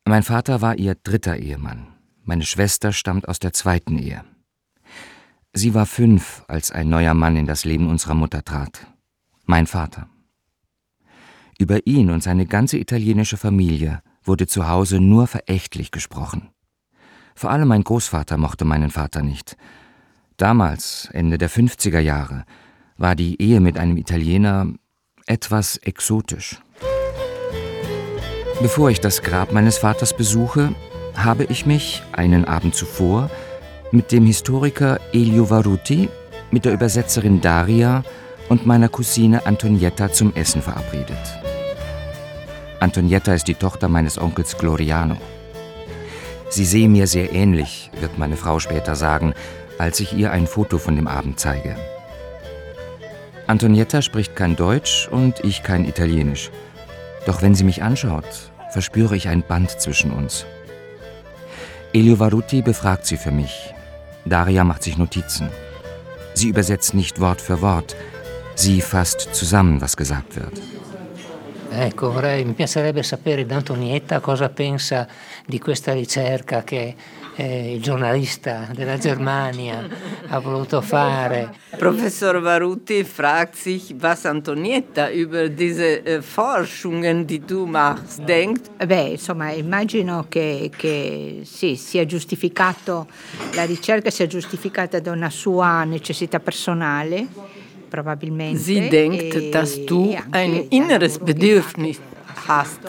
Mein 0.05 0.23
Vater 0.23 0.61
war 0.61 0.77
ihr 0.77 0.95
dritter 0.95 1.37
Ehemann. 1.37 1.89
Meine 2.25 2.45
Schwester 2.45 2.93
stammt 2.93 3.29
aus 3.29 3.39
der 3.39 3.53
zweiten 3.53 3.99
Ehe. 3.99 4.25
Sie 5.57 5.73
war 5.73 5.87
fünf, 5.87 6.43
als 6.49 6.73
ein 6.73 6.89
neuer 6.89 7.15
Mann 7.15 7.37
in 7.37 7.47
das 7.47 7.65
Leben 7.65 7.89
unserer 7.89 8.15
Mutter 8.15 8.45
trat. 8.45 8.89
Mein 9.47 9.69
Vater. 9.69 10.09
Über 11.61 11.87
ihn 11.87 12.11
und 12.11 12.25
seine 12.25 12.45
ganze 12.45 12.77
italienische 12.77 13.37
Familie 13.37 14.03
wurde 14.25 14.49
zu 14.49 14.69
Hause 14.69 14.99
nur 14.99 15.29
verächtlich 15.29 15.93
gesprochen. 15.93 16.51
Vor 17.37 17.51
allem 17.51 17.69
mein 17.69 17.85
Großvater 17.85 18.37
mochte 18.37 18.65
meinen 18.65 18.91
Vater 18.91 19.23
nicht. 19.23 19.57
Damals, 20.39 21.09
Ende 21.13 21.39
der 21.39 21.51
50er 21.51 22.01
Jahre, 22.01 22.45
war 22.97 23.15
die 23.15 23.41
Ehe 23.41 23.61
mit 23.61 23.79
einem 23.79 23.97
Italiener 23.97 24.67
etwas 25.27 25.77
exotisch. 25.77 26.61
Bevor 28.61 28.91
ich 28.91 29.01
das 29.01 29.23
Grab 29.23 29.53
meines 29.53 29.79
Vaters 29.79 30.17
besuche, 30.17 30.75
habe 31.15 31.45
ich 31.45 31.65
mich 31.65 32.03
einen 32.13 32.45
Abend 32.45 32.75
zuvor 32.75 33.31
mit 33.95 34.11
dem 34.11 34.27
Historiker 34.27 34.99
Elio 35.13 35.49
Varuti, 35.49 36.09
mit 36.51 36.65
der 36.65 36.73
Übersetzerin 36.73 37.41
Daria 37.41 38.03
und 38.49 38.67
meiner 38.67 38.89
Cousine 38.89 39.47
Antonietta 39.47 40.11
zum 40.11 40.35
Essen 40.35 40.63
verabredet. 40.63 41.17
Antonietta 42.81 43.33
ist 43.35 43.47
die 43.47 43.55
Tochter 43.55 43.89
meines 43.89 44.19
Onkels 44.21 44.59
Gloriano. 44.59 45.17
Sie 46.49 46.65
sehe 46.65 46.89
mir 46.89 47.07
sehr 47.07 47.33
ähnlich, 47.33 47.93
wird 48.01 48.19
meine 48.19 48.37
Frau 48.37 48.59
später 48.59 48.97
sagen, 48.97 49.33
als 49.79 50.01
ich 50.01 50.13
ihr 50.13 50.33
ein 50.33 50.49
Foto 50.49 50.79
von 50.79 50.97
dem 50.97 51.07
Abend 51.07 51.39
zeige. 51.39 51.77
Antonietta 53.47 54.03
spricht 54.03 54.35
kein 54.35 54.57
Deutsch 54.57 55.09
und 55.09 55.45
ich 55.45 55.63
kein 55.63 55.85
Italienisch. 55.85 56.51
Doch 57.27 57.43
wenn 57.43 57.55
sie 57.55 57.65
mich 57.65 57.85
anschaut, 57.85 58.51
verspüre 58.71 59.15
ich 59.15 59.29
ein 59.29 59.45
Band 59.47 59.71
zwischen 59.81 60.11
uns. 60.11 60.47
Elio 61.93 62.19
Varuti 62.19 62.61
befragt 62.61 63.07
sie 63.07 63.17
für 63.17 63.31
mich. 63.31 63.73
Daria 64.25 64.65
macht 64.65 64.83
sich 64.83 64.97
Notizen. 64.97 65.49
Sie 66.35 66.49
übersetzt 66.49 66.95
nicht 66.95 67.21
Wort 67.21 67.41
für 67.41 67.61
Wort. 67.61 67.95
Sie 68.55 68.81
fasst 68.81 69.35
zusammen, 69.35 69.81
was 69.81 69.97
gesagt 69.97 70.37
wird. 70.37 70.61
Ecco, 71.71 72.13
vorrei, 72.13 72.45
mi 72.45 72.53
piacerebbe 72.53 73.03
sapere 73.03 73.45
da 73.45 73.57
Antonietta 73.57 74.21
cosa 74.21 74.49
pensa 74.49 75.09
di 75.45 75.59
questa 75.59 75.93
ricerca 75.93 76.63
che 76.63 76.95
eh, 77.37 77.75
il 77.75 77.83
giornalista 77.83 78.69
della 78.73 78.97
Germania 78.97 79.87
ha 80.29 80.39
voluto 80.39 80.81
fare. 80.81 81.53
Professor 81.77 82.41
Varuti 82.41 83.05
fragt 83.05 83.57
sich, 83.57 83.95
was 83.99 84.25
Antonietta 84.25 85.11
über 85.11 85.49
diese 85.49 86.05
äh, 86.05 86.23
Forschungen, 86.23 87.27
die 87.27 87.41
du 87.41 87.67
machst, 87.67 88.21
denkt. 88.25 88.71
Beh, 88.85 89.13
insomma, 89.13 89.51
immagino 89.53 90.27
che, 90.29 90.71
che 90.77 91.41
sì, 91.45 91.77
sia 91.77 92.07
giustificato, 92.07 93.07
la 93.55 93.65
ricerca 93.65 94.11
sia 94.11 94.27
giustificata 94.27 95.01
da 95.01 95.11
una 95.11 95.31
sua 95.31 95.85
necessità 95.85 96.39
personale 96.41 97.27
Sie 98.55 98.89
denkt, 98.89 99.55
dass 99.55 99.87
du 99.87 100.17
ein 100.33 100.67
inneres 100.71 101.17
Bedürfnis 101.17 102.01
hast, 102.49 102.81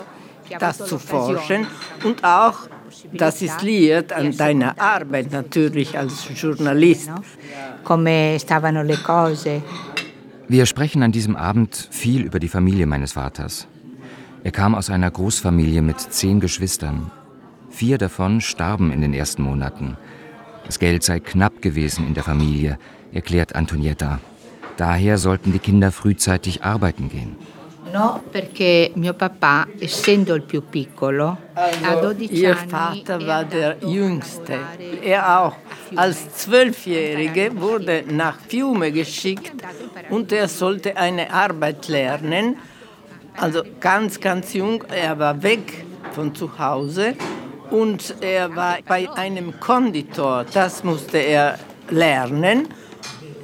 das 0.60 0.78
zu 0.78 0.98
forschen 0.98 1.68
und 2.04 2.24
auch 2.24 2.68
das 3.14 3.42
ist 3.42 3.62
liiert 3.62 4.14
an 4.14 4.36
deiner 4.36 4.80
Arbeit 4.80 5.32
natürlich 5.32 5.98
als 5.98 6.28
Journalist. 6.36 7.10
Wir 10.48 10.66
sprechen 10.66 11.04
an 11.04 11.12
diesem 11.12 11.36
Abend 11.36 11.88
viel 11.92 12.22
über 12.22 12.40
die 12.40 12.50
Familie 12.50 12.86
meines 12.86 13.14
Vaters. 13.14 13.68
Er 14.44 14.52
kam 14.52 14.76
aus 14.76 14.90
einer 14.90 15.10
Großfamilie 15.10 15.82
mit 15.82 16.00
zehn 16.00 16.40
Geschwistern. 16.40 17.10
Vier 17.72 17.98
davon 17.98 18.42
starben 18.42 18.92
in 18.92 19.02
den 19.02 19.14
ersten 19.14 19.42
Monaten. 19.42 19.98
Das 20.66 20.80
Geld 20.80 21.04
sei 21.04 21.20
knapp 21.20 21.62
gewesen 21.62 22.08
in 22.08 22.14
der 22.14 22.24
Familie, 22.24 22.78
erklärt 23.12 23.56
Antonietta. 23.56 24.20
Daher 24.78 25.18
sollten 25.18 25.52
die 25.52 25.60
Kinder 25.60 25.92
frühzeitig 25.92 26.64
arbeiten 26.64 27.10
gehen. 27.10 27.36
No, 27.96 28.22
perché 28.30 28.92
mio 28.96 29.14
papà, 29.14 29.70
essendo 29.80 30.34
il 30.34 30.42
più 30.42 30.68
piccolo, 30.68 31.38
a 31.54 31.96
12 31.96 32.24
Ihr 32.30 32.58
Vater 32.68 33.24
war 33.24 33.46
der 33.46 33.78
Jüngste. 33.86 34.60
Er 35.02 35.40
auch. 35.40 35.56
Als 35.96 36.28
Zwölfjährige 36.34 37.58
wurde 37.58 38.04
nach 38.10 38.38
Fiume 38.50 38.92
geschickt 38.92 39.54
und 40.10 40.34
er 40.34 40.50
sollte 40.50 40.98
eine 40.98 41.32
Arbeit 41.32 41.88
lernen. 41.88 42.58
Also 43.38 43.64
ganz, 43.80 44.20
ganz 44.20 44.54
jung. 44.54 44.84
Er 44.90 45.18
war 45.18 45.42
weg 45.42 45.86
von 46.12 46.36
zu 46.36 46.60
Hause 46.60 47.16
und 47.72 48.16
er 48.20 48.54
war 48.54 48.80
bei 48.86 49.10
einem 49.16 49.58
Konditor. 49.62 50.44
Das 50.54 50.84
musste 50.84 51.20
er 51.20 51.58
lernen. 51.90 52.68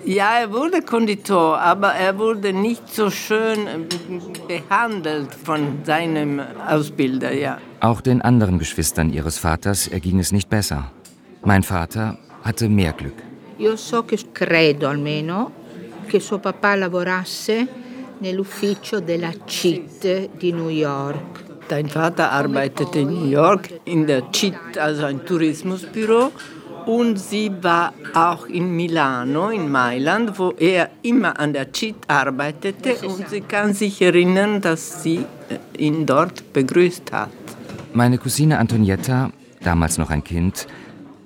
Ja, 0.06 0.40
er 0.40 0.52
wurde 0.52 0.82
Konditor, 0.82 1.60
aber 1.60 1.90
er 1.90 2.18
wurde 2.18 2.54
nicht 2.54 2.94
so 2.94 3.10
schön 3.10 3.68
äh, 3.68 3.80
behandelt 4.48 5.34
von 5.34 5.80
seinem 5.84 6.42
Ausbilder, 6.68 7.34
ja. 7.34 7.60
Auch 7.80 8.02
den 8.02 8.22
anderen 8.22 8.58
Geschwistern 8.58 9.12
ihres 9.12 9.38
Vaters 9.38 9.88
erging 9.88 10.20
es 10.20 10.32
nicht 10.32 10.50
besser. 10.50 10.92
Mein 11.44 11.64
Vater 11.64 12.18
hatte 12.44 12.70
mehr 12.70 12.94
Glück. 12.94 13.14
Io 13.58 13.76
so 13.76 14.04
che 14.04 14.18
credo 14.34 14.88
almeno 14.88 15.52
che 16.08 16.20
suo 16.20 16.40
papà 16.40 16.76
lavorasse 16.76 17.68
nell'ufficio 18.20 19.00
della 19.00 19.32
CIT 19.46 20.32
di 20.38 20.52
New 20.52 20.70
York. 20.70 21.44
Dein 21.68 21.88
Vater 21.88 22.32
arbeitete 22.32 23.00
in 23.00 23.10
New 23.10 23.28
York 23.28 23.70
in 23.86 24.06
der 24.06 24.24
CIT, 24.32 24.78
also 24.78 25.06
ein 25.06 25.24
Tourismusbüro. 25.24 26.32
Und 26.92 27.18
sie 27.18 27.50
war 27.62 27.94
auch 28.14 28.48
in 28.48 28.76
Milano, 28.76 29.48
in 29.48 29.72
Mailand, 29.72 30.38
wo 30.38 30.52
er 30.52 30.90
immer 31.04 31.40
an 31.40 31.54
der 31.54 31.72
CIT 31.72 31.96
arbeitete. 32.10 33.08
Und 33.08 33.30
sie 33.30 33.40
kann 33.40 33.74
sich 33.74 34.02
erinnern, 34.02 34.60
dass 34.60 35.02
sie 35.02 35.20
äh, 35.48 35.58
ihn 35.78 36.06
dort 36.06 36.52
begrüßt 36.52 37.14
hat. 37.14 37.30
Meine 37.94 38.18
Cousine 38.18 38.60
Antonietta, 38.60 39.32
damals 39.64 39.98
noch 39.98 40.10
ein 40.10 40.26
Kind, 40.26 40.68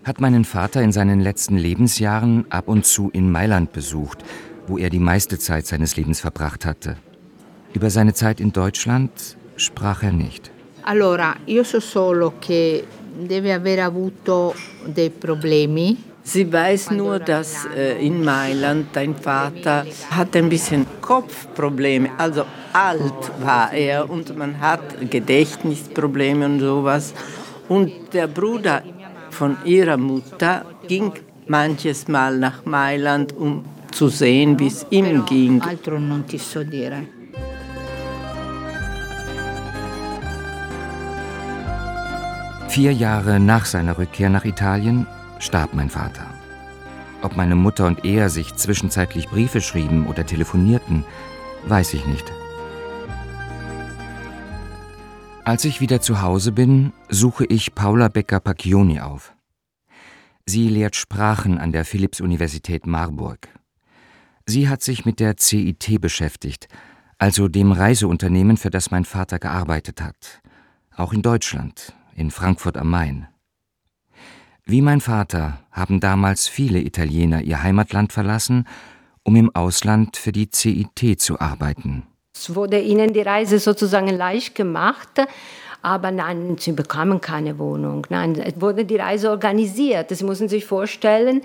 hat 0.04 0.22
meinen 0.22 0.46
Vater 0.46 0.84
in 0.84 0.92
seinen 0.92 1.20
letzten 1.20 1.58
Lebensjahren 1.58 2.46
ab 2.52 2.68
und 2.68 2.86
zu 2.86 3.10
in 3.12 3.32
Mailand 3.32 3.72
besucht, 3.72 4.20
wo 4.68 4.78
er 4.78 4.92
die 4.92 5.00
meiste 5.00 5.40
Zeit 5.40 5.66
seines 5.66 5.98
Lebens 5.98 6.20
verbracht 6.20 6.64
hatte. 6.64 6.98
Über 7.74 7.90
seine 7.90 8.14
Zeit 8.14 8.40
in 8.40 8.54
Deutschland 8.54 9.10
sprach 9.58 10.04
er 10.04 10.12
nicht. 10.12 10.52
Allora, 10.84 11.38
io 11.48 11.64
so 11.64 11.80
solo 11.80 12.34
che 12.40 12.84
deve 13.16 13.54
aver 13.54 13.80
avuto 13.80 14.54
dei 14.86 15.10
problemi 15.10 16.14
Sie 16.28 16.52
weiß 16.52 16.90
nur, 16.90 17.20
dass 17.20 17.68
äh, 17.78 18.04
in 18.04 18.24
Mailand 18.24 18.88
dein 18.94 19.14
Vater 19.14 19.86
hat 20.10 20.36
ein 20.36 20.50
bisschen 20.50 20.88
Kopfprobleme, 21.00 22.10
also 22.18 22.46
alt 22.74 23.32
war 23.42 23.72
er 23.72 24.10
und 24.10 24.36
man 24.36 24.60
hat 24.60 24.82
Gedächtnisprobleme 25.12 26.48
und 26.48 26.60
sowas. 26.62 27.14
Und 27.70 27.92
der 28.12 28.26
Bruder 28.26 28.82
von 29.30 29.58
ihrer 29.66 29.98
Mutter 29.98 30.66
ging 30.88 31.12
manches 31.48 32.08
Mal 32.08 32.40
nach 32.40 32.66
Mailand, 32.66 33.32
um 33.38 33.64
zu 33.92 34.10
sehen, 34.10 34.58
wie 34.60 34.68
es 34.68 34.84
ihm 34.90 35.26
ging. 35.26 35.62
Altro 35.62 36.00
non 36.00 36.26
ti 36.26 36.40
so 36.40 36.64
dire. 36.64 37.15
Vier 42.76 42.92
Jahre 42.92 43.40
nach 43.40 43.64
seiner 43.64 43.98
Rückkehr 43.98 44.30
nach 44.30 44.44
Italien 44.44 45.08
starb 45.40 45.74
mein 45.74 45.90
Vater. 45.90 46.26
Ob 47.22 47.38
meine 47.38 47.56
Mutter 47.56 47.88
und 47.88 48.04
er 48.04 48.30
sich 48.30 48.54
zwischenzeitlich 48.54 49.30
Briefe 49.30 49.62
schrieben 49.62 50.08
oder 50.08 50.26
telefonierten, 50.26 51.06
weiß 51.68 51.94
ich 51.94 52.06
nicht. 52.06 52.30
Als 55.46 55.64
ich 55.64 55.80
wieder 55.80 56.02
zu 56.02 56.22
Hause 56.22 56.52
bin, 56.52 56.92
suche 57.08 57.46
ich 57.46 57.76
Paula 57.76 58.10
Becker-Pacchioni 58.10 59.00
auf. 59.00 59.34
Sie 60.46 60.68
lehrt 60.68 60.98
Sprachen 60.98 61.58
an 61.58 61.72
der 61.72 61.86
Philipps-Universität 61.86 62.88
Marburg. 62.88 63.48
Sie 64.46 64.68
hat 64.68 64.84
sich 64.84 65.06
mit 65.06 65.22
der 65.22 65.38
CIT 65.38 66.02
beschäftigt, 66.02 66.68
also 67.20 67.48
dem 67.48 67.72
Reiseunternehmen, 67.72 68.58
für 68.58 68.70
das 68.70 68.92
mein 68.92 69.06
Vater 69.06 69.40
gearbeitet 69.40 70.02
hat. 70.02 70.42
Auch 70.98 71.14
in 71.14 71.22
Deutschland, 71.22 71.94
in 72.16 72.32
Frankfurt 72.32 72.78
am 72.78 72.90
Main. 72.90 73.28
Wie 74.64 74.82
mein 74.82 75.02
Vater 75.02 75.60
haben 75.72 76.00
damals 76.00 76.48
viele 76.48 76.80
Italiener 76.82 77.44
ihr 77.44 77.62
Heimatland 77.62 78.12
verlassen, 78.12 78.68
um 79.22 79.36
im 79.36 79.54
Ausland 79.54 80.18
für 80.18 80.32
die 80.32 80.50
CIT 80.50 81.22
zu 81.22 81.40
arbeiten. 81.40 82.04
Es 82.36 82.54
wurde 82.54 82.80
ihnen 82.80 83.14
die 83.14 83.22
Reise 83.22 83.60
sozusagen 83.60 84.10
leicht 84.10 84.56
gemacht, 84.56 85.22
aber 85.82 86.12
nein, 86.12 86.58
sie 86.60 86.72
bekamen 86.72 87.22
keine 87.22 87.60
Wohnung. 87.60 88.08
Nein, 88.10 88.36
es 88.36 88.60
wurde 88.60 88.86
die 88.86 88.96
Reise 88.96 89.30
organisiert. 89.30 90.10
Sie 90.10 90.24
müssen 90.24 90.50
sich 90.50 90.66
vorstellen, 90.66 91.44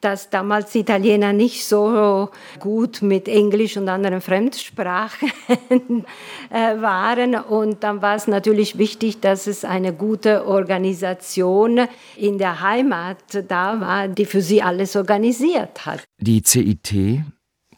dass 0.00 0.30
damals 0.30 0.72
die 0.72 0.80
Italiener 0.80 1.34
nicht 1.34 1.66
so 1.66 2.30
gut 2.58 3.02
mit 3.02 3.28
Englisch 3.28 3.76
und 3.76 3.90
anderen 3.90 4.22
Fremdsprachen 4.22 5.30
äh, 6.50 6.80
waren. 6.80 7.34
Und 7.34 7.84
dann 7.84 8.00
war 8.00 8.16
es 8.16 8.26
natürlich 8.26 8.78
wichtig, 8.78 9.20
dass 9.20 9.46
es 9.46 9.62
eine 9.62 9.92
gute 9.92 10.46
Organisation 10.46 11.80
in 12.16 12.38
der 12.38 12.62
Heimat 12.62 13.18
da 13.46 13.78
war, 13.78 14.08
die 14.08 14.24
für 14.24 14.40
sie 14.40 14.62
alles 14.62 14.96
organisiert 14.96 15.84
hat. 15.84 16.02
Die 16.18 16.42
CIT, 16.42 17.20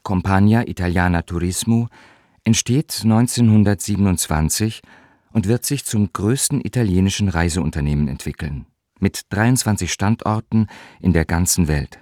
Compagnia 0.05 0.63
Italiana 0.63 1.23
Turismo, 1.23 1.89
entsteht 2.45 3.01
1927 3.03 4.83
und 5.33 5.49
wird 5.49 5.65
sich 5.65 5.85
zum 5.85 6.13
größten 6.13 6.61
italienischen 6.65 7.29
Reiseunternehmen 7.29 8.09
entwickeln, 8.09 8.67
mit 9.01 9.23
23 9.31 9.93
Standorten 9.93 10.69
in 11.01 11.13
der 11.13 11.25
ganzen 11.25 11.69
Welt. 11.69 11.99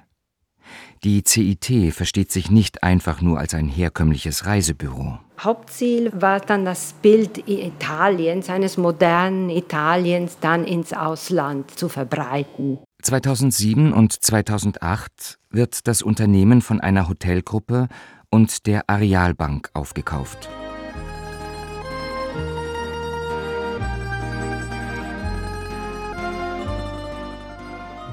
Die 1.05 1.25
CIT 1.25 1.93
versteht 1.93 2.31
sich 2.31 2.51
nicht 2.51 2.85
einfach 2.85 3.21
nur 3.21 3.39
als 3.39 3.55
ein 3.55 3.69
herkömmliches 3.69 4.47
Reisebüro. 4.47 5.19
Hauptziel 5.41 6.13
war 6.15 6.39
dann 6.39 6.65
das 6.65 6.95
Bild 7.03 7.49
Italiens, 7.49 8.49
eines 8.49 8.77
modernen 8.77 9.51
Italiens, 9.51 10.39
dann 10.41 10.65
ins 10.65 10.93
Ausland 10.93 11.77
zu 11.77 11.89
verbreiten. 11.89 12.79
2007 13.03 13.93
und 13.93 14.13
2008 14.13 15.39
wird 15.51 15.89
das 15.89 16.03
Unternehmen 16.03 16.63
von 16.63 16.81
einer 16.81 17.09
Hotelgruppe 17.09 17.89
und 18.33 18.67
der 18.67 18.89
Arealbank 18.89 19.71
aufgekauft. 19.75 20.49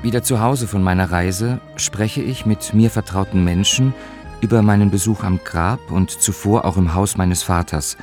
Wieder 0.03 0.21
zu 0.21 0.39
Hause 0.41 0.67
von 0.67 0.83
meiner 0.83 1.11
Reise 1.11 1.59
spreche 1.77 2.21
ich 2.21 2.45
mit 2.45 2.73
mir 2.73 2.89
vertrauten 2.89 3.43
Menschen 3.43 3.93
über 4.41 4.61
meinen 4.61 4.91
Besuch 4.91 5.23
am 5.23 5.39
Grab 5.43 5.91
und 5.91 6.11
zuvor 6.11 6.65
auch 6.65 6.77
im 6.77 6.93
Haus 6.93 7.17
meines 7.17 7.43
Vaters, 7.43 7.97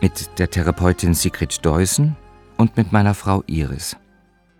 mit 0.00 0.38
der 0.38 0.50
Therapeutin 0.50 1.14
Sigrid 1.14 1.64
Deussen 1.64 2.16
und 2.56 2.76
mit 2.76 2.92
meiner 2.92 3.14
Frau 3.14 3.42
Iris. 3.46 3.96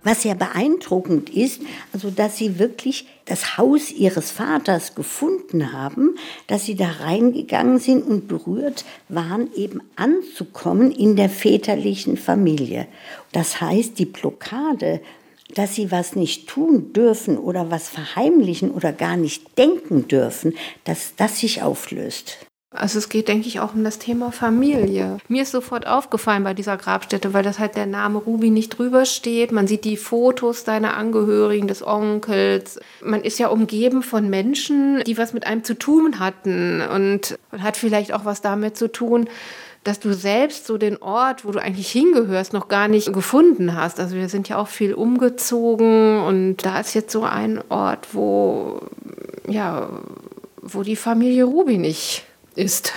Was 0.02 0.24
ja 0.24 0.34
beeindruckend 0.34 1.28
ist, 1.28 1.60
also 1.92 2.10
dass 2.10 2.38
sie 2.38 2.58
wirklich 2.58 3.06
das 3.26 3.58
Haus 3.58 3.90
ihres 3.90 4.30
Vaters 4.30 4.94
gefunden 4.94 5.72
haben, 5.72 6.16
dass 6.46 6.64
sie 6.64 6.74
da 6.74 6.90
reingegangen 7.00 7.78
sind 7.78 8.02
und 8.02 8.26
berührt 8.26 8.84
waren, 9.08 9.52
eben 9.54 9.82
anzukommen 9.96 10.90
in 10.90 11.16
der 11.16 11.28
väterlichen 11.28 12.16
Familie. 12.16 12.86
Das 13.32 13.60
heißt, 13.60 13.98
die 13.98 14.06
Blockade, 14.06 15.00
dass 15.54 15.74
sie 15.74 15.90
was 15.90 16.16
nicht 16.16 16.48
tun 16.48 16.92
dürfen 16.92 17.36
oder 17.36 17.70
was 17.70 17.88
verheimlichen 17.88 18.70
oder 18.70 18.92
gar 18.92 19.16
nicht 19.16 19.58
denken 19.58 20.08
dürfen, 20.08 20.54
dass 20.84 21.14
das 21.16 21.40
sich 21.40 21.62
auflöst. 21.62 22.38
Also 22.72 22.98
es 22.98 23.08
geht, 23.08 23.26
denke 23.26 23.48
ich, 23.48 23.58
auch 23.58 23.74
um 23.74 23.82
das 23.82 23.98
Thema 23.98 24.30
Familie. 24.30 25.18
Mir 25.26 25.42
ist 25.42 25.50
sofort 25.50 25.88
aufgefallen 25.88 26.44
bei 26.44 26.54
dieser 26.54 26.76
Grabstätte, 26.76 27.34
weil 27.34 27.42
das 27.42 27.58
halt 27.58 27.74
der 27.74 27.86
Name 27.86 28.18
Ruby 28.18 28.50
nicht 28.50 28.78
drüber 28.78 29.06
steht. 29.06 29.50
Man 29.50 29.66
sieht 29.66 29.84
die 29.84 29.96
Fotos 29.96 30.62
deiner 30.62 30.96
Angehörigen, 30.96 31.66
des 31.66 31.84
Onkels. 31.84 32.78
Man 33.02 33.22
ist 33.22 33.40
ja 33.40 33.48
umgeben 33.48 34.04
von 34.04 34.30
Menschen, 34.30 35.02
die 35.04 35.18
was 35.18 35.32
mit 35.32 35.48
einem 35.48 35.64
zu 35.64 35.74
tun 35.76 36.20
hatten 36.20 36.80
und 36.80 37.38
hat 37.58 37.76
vielleicht 37.76 38.12
auch 38.12 38.24
was 38.24 38.40
damit 38.40 38.76
zu 38.76 38.86
tun, 38.86 39.28
dass 39.82 39.98
du 39.98 40.14
selbst 40.14 40.66
so 40.66 40.78
den 40.78 41.02
Ort, 41.02 41.44
wo 41.44 41.50
du 41.50 41.58
eigentlich 41.58 41.90
hingehörst, 41.90 42.52
noch 42.52 42.68
gar 42.68 42.86
nicht 42.86 43.12
gefunden 43.12 43.74
hast. 43.74 43.98
Also 43.98 44.14
wir 44.14 44.28
sind 44.28 44.48
ja 44.48 44.58
auch 44.58 44.68
viel 44.68 44.94
umgezogen 44.94 46.20
und 46.20 46.58
da 46.58 46.78
ist 46.78 46.94
jetzt 46.94 47.10
so 47.10 47.24
ein 47.24 47.60
Ort, 47.68 48.14
wo 48.14 48.80
ja, 49.48 49.88
wo 50.62 50.84
die 50.84 50.96
Familie 50.96 51.44
Ruby 51.44 51.78
nicht 51.78 52.26
ist. 52.60 52.92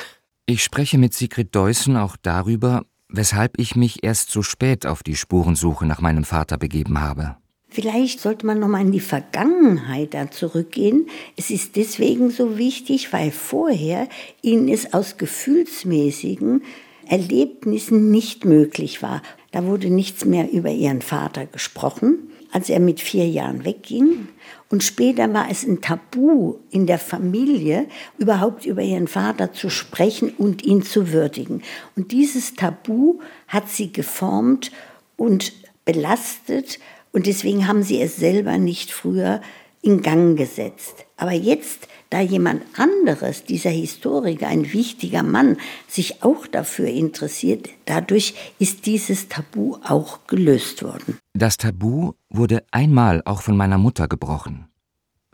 Ich 0.46 0.64
spreche 0.64 0.98
mit 0.98 1.14
Sigrid 1.14 1.56
Deussen 1.56 1.96
auch 1.96 2.18
darüber, 2.22 2.86
weshalb 3.08 3.60
ich 3.60 3.76
mich 3.76 4.04
erst 4.04 4.30
so 4.30 4.44
spät 4.44 4.86
auf 4.86 5.04
die 5.04 5.16
Spurensuche 5.16 5.86
nach 5.86 6.02
meinem 6.02 6.26
Vater 6.26 6.58
begeben 6.58 7.00
habe. 7.00 7.38
Vielleicht 7.70 8.20
sollte 8.20 8.46
man 8.46 8.60
noch 8.60 8.68
mal 8.68 8.82
in 8.82 8.92
die 8.92 9.00
Vergangenheit 9.00 10.14
da 10.14 10.30
zurückgehen. 10.30 11.08
Es 11.38 11.50
ist 11.50 11.76
deswegen 11.76 12.30
so 12.30 12.58
wichtig, 12.60 13.12
weil 13.14 13.32
vorher 13.32 14.08
ihnen 14.44 14.68
es 14.68 14.94
aus 14.94 15.18
gefühlsmäßigen 15.18 16.62
Erlebnissen 17.08 18.12
nicht 18.12 18.46
möglich 18.46 19.02
war. 19.02 19.24
Da 19.52 19.66
wurde 19.66 19.90
nichts 19.90 20.24
mehr 20.26 20.52
über 20.52 20.70
ihren 20.70 21.02
Vater 21.02 21.48
gesprochen, 21.48 22.30
als 22.54 22.70
er 22.70 22.80
mit 22.80 23.02
vier 23.02 23.28
Jahren 23.28 23.66
wegging. 23.66 24.28
Und 24.70 24.84
später 24.84 25.34
war 25.34 25.50
es 25.50 25.64
ein 25.64 25.82
Tabu 25.82 26.56
in 26.70 26.86
der 26.86 27.00
Familie, 27.00 27.88
überhaupt 28.18 28.66
über 28.66 28.82
ihren 28.82 29.08
Vater 29.08 29.52
zu 29.52 29.70
sprechen 29.70 30.30
und 30.38 30.64
ihn 30.64 30.84
zu 30.84 31.12
würdigen. 31.12 31.64
Und 31.96 32.12
dieses 32.12 32.54
Tabu 32.54 33.20
hat 33.48 33.70
sie 33.70 33.92
geformt 33.92 34.72
und 35.18 35.52
belastet 35.84 36.80
und 37.12 37.26
deswegen 37.26 37.68
haben 37.68 37.84
sie 37.84 38.02
es 38.02 38.18
selber 38.18 38.58
nicht 38.58 38.92
früher 38.92 39.42
in 39.82 40.02
Gang 40.02 40.38
gesetzt. 40.38 41.06
Aber 41.18 41.34
jetzt, 41.34 41.88
da 42.14 42.22
jemand 42.22 42.62
anderes, 42.78 43.44
dieser 43.44 43.72
Historiker, 43.72 44.48
ein 44.48 44.72
wichtiger 44.72 45.24
Mann, 45.24 45.58
sich 45.88 46.22
auch 46.22 46.46
dafür 46.46 46.88
interessiert, 46.88 47.70
dadurch 47.86 48.36
ist 48.60 48.86
dieses 48.86 49.30
Tabu 49.30 49.78
auch 49.84 50.28
gelöst 50.28 50.84
worden. 50.84 51.18
Das 51.34 51.58
Tabu 51.58 52.14
wurde 52.30 52.64
einmal 52.70 53.24
auch 53.26 53.42
von 53.42 53.58
meiner 53.58 53.80
Mutter 53.80 54.08
gebrochen. 54.08 54.68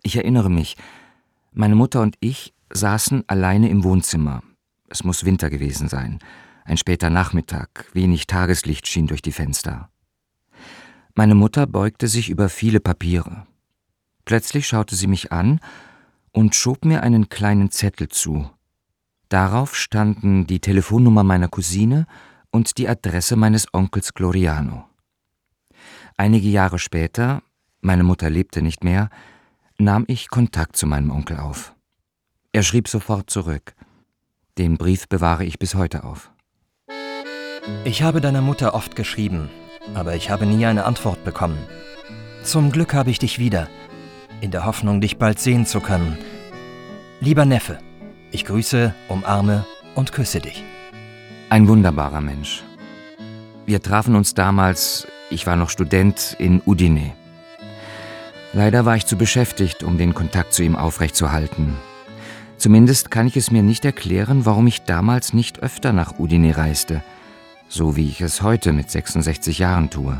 Ich 0.04 0.16
erinnere 0.16 0.50
mich, 0.50 0.78
meine 1.52 1.76
Mutter 1.76 2.02
und 2.02 2.16
ich 2.22 2.54
saßen 2.72 3.26
alleine 3.28 3.70
im 3.70 3.84
Wohnzimmer. 3.84 4.42
Es 4.88 5.04
muss 5.04 5.26
Winter 5.26 5.50
gewesen 5.50 5.90
sein. 5.90 6.20
Ein 6.64 6.78
später 6.78 7.10
Nachmittag, 7.10 7.90
wenig 7.92 8.26
Tageslicht 8.26 8.88
schien 8.88 9.08
durch 9.08 9.22
die 9.22 9.34
Fenster. 9.34 9.90
Meine 11.14 11.36
Mutter 11.36 11.68
beugte 11.68 12.08
sich 12.08 12.30
über 12.30 12.48
viele 12.48 12.80
Papiere. 12.80 13.46
Plötzlich 14.24 14.66
schaute 14.66 14.96
sie 14.96 15.08
mich 15.08 15.34
an 15.34 15.60
und 16.32 16.56
schob 16.56 16.86
mir 16.86 17.04
einen 17.04 17.30
kleinen 17.30 17.72
Zettel 17.72 18.08
zu. 18.10 18.50
Darauf 19.30 19.76
standen 19.76 20.48
die 20.48 20.60
Telefonnummer 20.60 21.24
meiner 21.24 21.48
Cousine 21.48 22.08
und 22.52 22.78
die 22.78 22.90
Adresse 22.90 23.36
meines 23.36 23.68
Onkels 23.74 24.14
Gloriano. 24.14 24.86
Einige 26.18 26.50
Jahre 26.50 26.80
später, 26.80 27.42
meine 27.82 28.04
Mutter 28.04 28.30
lebte 28.30 28.62
nicht 28.62 28.84
mehr, 28.84 29.10
nahm 29.78 30.04
ich 30.08 30.30
Kontakt 30.30 30.76
zu 30.76 30.88
meinem 30.88 31.12
Onkel 31.12 31.38
auf. 31.38 31.74
Er 32.52 32.64
schrieb 32.64 32.88
sofort 32.88 33.30
zurück. 33.30 33.76
Den 34.58 34.78
Brief 34.78 35.08
bewahre 35.08 35.46
ich 35.46 35.60
bis 35.60 35.76
heute 35.76 36.04
auf. 36.04 36.32
Ich 37.86 38.02
habe 38.02 38.20
deiner 38.20 38.42
Mutter 38.42 38.74
oft 38.74 38.96
geschrieben, 38.96 39.50
aber 39.94 40.16
ich 40.16 40.30
habe 40.30 40.46
nie 40.46 40.66
eine 40.66 40.86
Antwort 40.86 41.24
bekommen. 41.24 41.58
Zum 42.44 42.72
Glück 42.72 42.94
habe 42.94 43.12
ich 43.12 43.20
dich 43.20 43.38
wieder. 43.38 43.70
In 44.42 44.52
der 44.52 44.66
Hoffnung, 44.66 45.02
dich 45.02 45.18
bald 45.18 45.40
sehen 45.40 45.66
zu 45.66 45.80
können. 45.80 46.18
Lieber 47.20 47.46
Neffe, 47.46 47.80
ich 48.32 48.46
grüße, 48.46 48.94
umarme 49.08 49.66
und 49.96 50.12
küsse 50.12 50.40
dich. 50.40 50.64
Ein 51.50 51.68
wunderbarer 51.68 52.22
Mensch. 52.22 52.64
Wir 53.66 53.82
trafen 53.82 54.16
uns 54.16 54.34
damals, 54.34 55.08
ich 55.30 55.46
war 55.48 55.56
noch 55.56 55.70
Student, 55.70 56.36
in 56.40 56.62
Udine. 56.66 57.14
Leider 58.54 58.86
war 58.86 58.96
ich 58.96 59.06
zu 59.06 59.16
beschäftigt, 59.16 59.84
um 59.84 59.98
den 59.98 60.14
Kontakt 60.14 60.54
zu 60.54 60.64
ihm 60.64 60.76
aufrechtzuerhalten. 60.76 61.76
Zumindest 62.58 63.12
kann 63.12 63.28
ich 63.28 63.38
es 63.38 63.52
mir 63.52 63.64
nicht 63.64 63.86
erklären, 63.86 64.46
warum 64.46 64.68
ich 64.68 64.82
damals 64.82 65.34
nicht 65.34 65.60
öfter 65.60 65.94
nach 65.94 66.20
Udine 66.20 66.58
reiste, 66.58 67.04
so 67.68 67.96
wie 67.96 68.10
ich 68.10 68.22
es 68.22 68.42
heute 68.42 68.74
mit 68.74 68.90
66 68.90 69.60
Jahren 69.60 69.90
tue. 69.90 70.18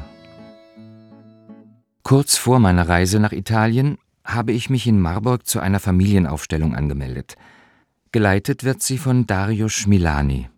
Kurz 2.04 2.38
vor 2.38 2.60
meiner 2.60 2.88
Reise 2.88 3.20
nach 3.20 3.34
Italien 3.34 3.98
habe 4.34 4.52
ich 4.52 4.70
mich 4.70 4.88
in 4.88 5.00
Marburg 5.00 5.46
zu 5.46 5.60
einer 5.60 5.80
Familienaufstellung 5.80 6.76
angemeldet. 6.76 7.36
Geleitet 8.12 8.64
wird 8.64 8.82
sie 8.82 8.98
von 8.98 9.28
Dario 9.28 9.70
Schmilani. 9.70 10.50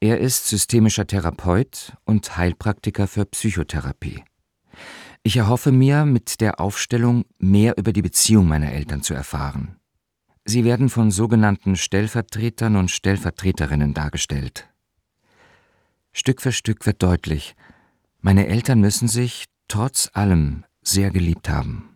Er 0.00 0.20
ist 0.20 0.48
systemischer 0.48 1.06
Therapeut 1.06 1.96
und 2.04 2.36
Heilpraktiker 2.36 3.06
für 3.06 3.24
Psychotherapie. 3.24 4.22
Ich 5.22 5.36
erhoffe 5.36 5.72
mir, 5.72 6.04
mit 6.04 6.40
der 6.40 6.60
Aufstellung 6.60 7.24
mehr 7.38 7.76
über 7.78 7.92
die 7.92 8.02
Beziehung 8.02 8.46
meiner 8.46 8.72
Eltern 8.72 9.02
zu 9.02 9.14
erfahren. 9.14 9.76
Sie 10.44 10.64
werden 10.64 10.88
von 10.88 11.10
sogenannten 11.10 11.76
Stellvertretern 11.76 12.76
und 12.76 12.90
Stellvertreterinnen 12.90 13.94
dargestellt. 13.94 14.68
Stück 16.12 16.40
für 16.40 16.52
Stück 16.52 16.86
wird 16.86 17.02
deutlich, 17.02 17.56
meine 18.20 18.46
Eltern 18.46 18.80
müssen 18.80 19.08
sich, 19.08 19.46
trotz 19.68 20.10
allem, 20.12 20.64
sehr 20.82 21.10
geliebt 21.10 21.48
haben. 21.48 21.95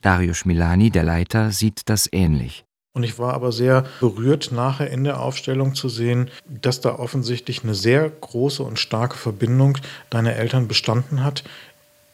Dario 0.00 0.34
Schmilani, 0.34 0.90
der 0.90 1.04
Leiter, 1.04 1.50
sieht 1.50 1.82
das 1.86 2.08
ähnlich. 2.12 2.64
Und 2.92 3.04
ich 3.04 3.18
war 3.18 3.34
aber 3.34 3.52
sehr 3.52 3.84
berührt, 4.00 4.50
nachher 4.50 4.90
in 4.90 5.04
der 5.04 5.20
Aufstellung 5.20 5.74
zu 5.74 5.88
sehen, 5.88 6.28
dass 6.48 6.80
da 6.80 6.98
offensichtlich 6.98 7.62
eine 7.62 7.74
sehr 7.74 8.08
große 8.10 8.62
und 8.62 8.78
starke 8.78 9.16
Verbindung 9.16 9.78
deiner 10.10 10.34
Eltern 10.34 10.66
bestanden 10.66 11.22
hat, 11.22 11.44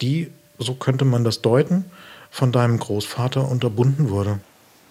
die, 0.03 0.31
so 0.59 0.75
könnte 0.75 1.07
man 1.07 1.25
das 1.25 1.41
deuten, 1.41 1.87
von 2.31 2.53
deinem 2.53 2.79
Großvater 2.79 3.49
unterbunden 3.49 4.11
wurde. 4.11 4.41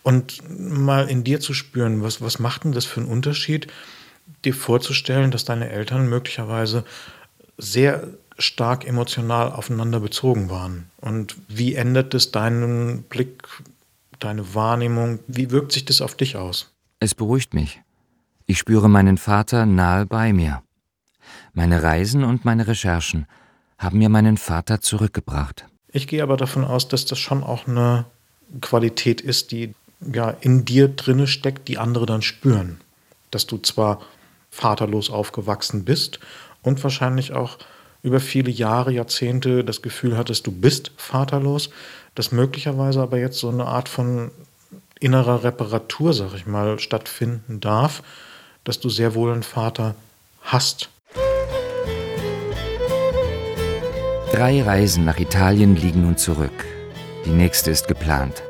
Und 0.02 0.42
mal 0.50 1.08
in 1.08 1.24
dir 1.24 1.40
zu 1.40 1.54
spüren, 1.54 2.02
was, 2.02 2.22
was 2.22 2.40
macht 2.40 2.64
denn 2.64 2.72
das 2.72 2.86
für 2.86 3.02
einen 3.02 3.10
Unterschied, 3.10 3.68
dir 4.44 4.56
vorzustellen, 4.56 5.30
dass 5.30 5.46
deine 5.46 5.70
Eltern 5.70 6.10
möglicherweise 6.10 6.84
sehr 7.58 8.08
stark 8.38 8.86
emotional 8.86 9.52
aufeinander 9.52 10.00
bezogen 10.00 10.50
waren. 10.50 10.90
Und 10.98 11.36
wie 11.48 11.76
ändert 11.76 12.14
es 12.14 12.32
deinen 12.32 13.04
Blick, 13.04 13.48
deine 14.20 14.54
Wahrnehmung? 14.54 15.20
Wie 15.28 15.52
wirkt 15.52 15.72
sich 15.72 15.86
das 15.86 16.02
auf 16.02 16.16
dich 16.16 16.36
aus? 16.36 16.72
Es 17.00 17.16
beruhigt 17.16 17.54
mich. 17.54 17.82
Ich 18.46 18.58
spüre 18.58 18.90
meinen 18.90 19.18
Vater 19.18 19.66
nahe 19.66 20.06
bei 20.06 20.34
mir. 20.34 20.62
Meine 21.54 21.82
Reisen 21.82 22.24
und 22.24 22.46
meine 22.46 22.68
Recherchen 22.68 23.26
haben 23.78 23.98
mir 23.98 24.10
meinen 24.10 24.38
Vater 24.38 24.82
zurückgebracht. 24.82 25.66
Ich 25.92 26.08
gehe 26.08 26.22
aber 26.22 26.38
davon 26.38 26.66
aus, 26.66 26.88
dass 26.88 27.06
das 27.06 27.20
schon 27.20 27.44
auch 27.44 27.68
eine 27.68 28.06
Qualität 28.62 29.22
ist, 29.22 29.52
die 29.52 29.74
ja 30.14 30.30
in 30.42 30.66
dir 30.66 30.90
drinne 30.90 31.28
steckt, 31.28 31.68
die 31.68 31.78
andere 31.78 32.06
dann 32.06 32.22
spüren. 32.22 32.82
Dass 33.32 33.48
du 33.48 33.58
zwar 33.58 34.02
vaterlos 34.52 35.10
aufgewachsen 35.10 35.86
bist 35.86 36.20
und 36.62 36.84
wahrscheinlich 36.84 37.34
auch 37.34 37.58
über 38.06 38.20
viele 38.20 38.52
Jahre, 38.52 38.92
Jahrzehnte 38.92 39.64
das 39.64 39.82
Gefühl 39.82 40.16
hattest, 40.16 40.46
du 40.46 40.52
bist 40.52 40.92
vaterlos, 40.96 41.72
dass 42.14 42.32
möglicherweise 42.32 43.02
aber 43.02 43.18
jetzt 43.18 43.40
so 43.40 43.50
eine 43.50 43.66
Art 43.66 43.90
von 43.90 44.30
innerer 45.00 45.44
Reparatur, 45.44 46.14
sag 46.14 46.36
ich 46.36 46.46
mal, 46.46 46.78
stattfinden 46.78 47.60
darf, 47.60 48.04
dass 48.64 48.80
du 48.80 48.90
sehr 48.90 49.16
wohl 49.16 49.34
einen 49.34 49.42
Vater 49.42 49.96
hast. 50.44 50.90
Drei 54.32 54.62
Reisen 54.62 55.04
nach 55.04 55.18
Italien 55.18 55.76
liegen 55.76 56.04
nun 56.04 56.18
zurück. 56.18 56.64
Die 57.26 57.32
nächste 57.32 57.72
ist 57.72 57.88
geplant. 57.88 58.44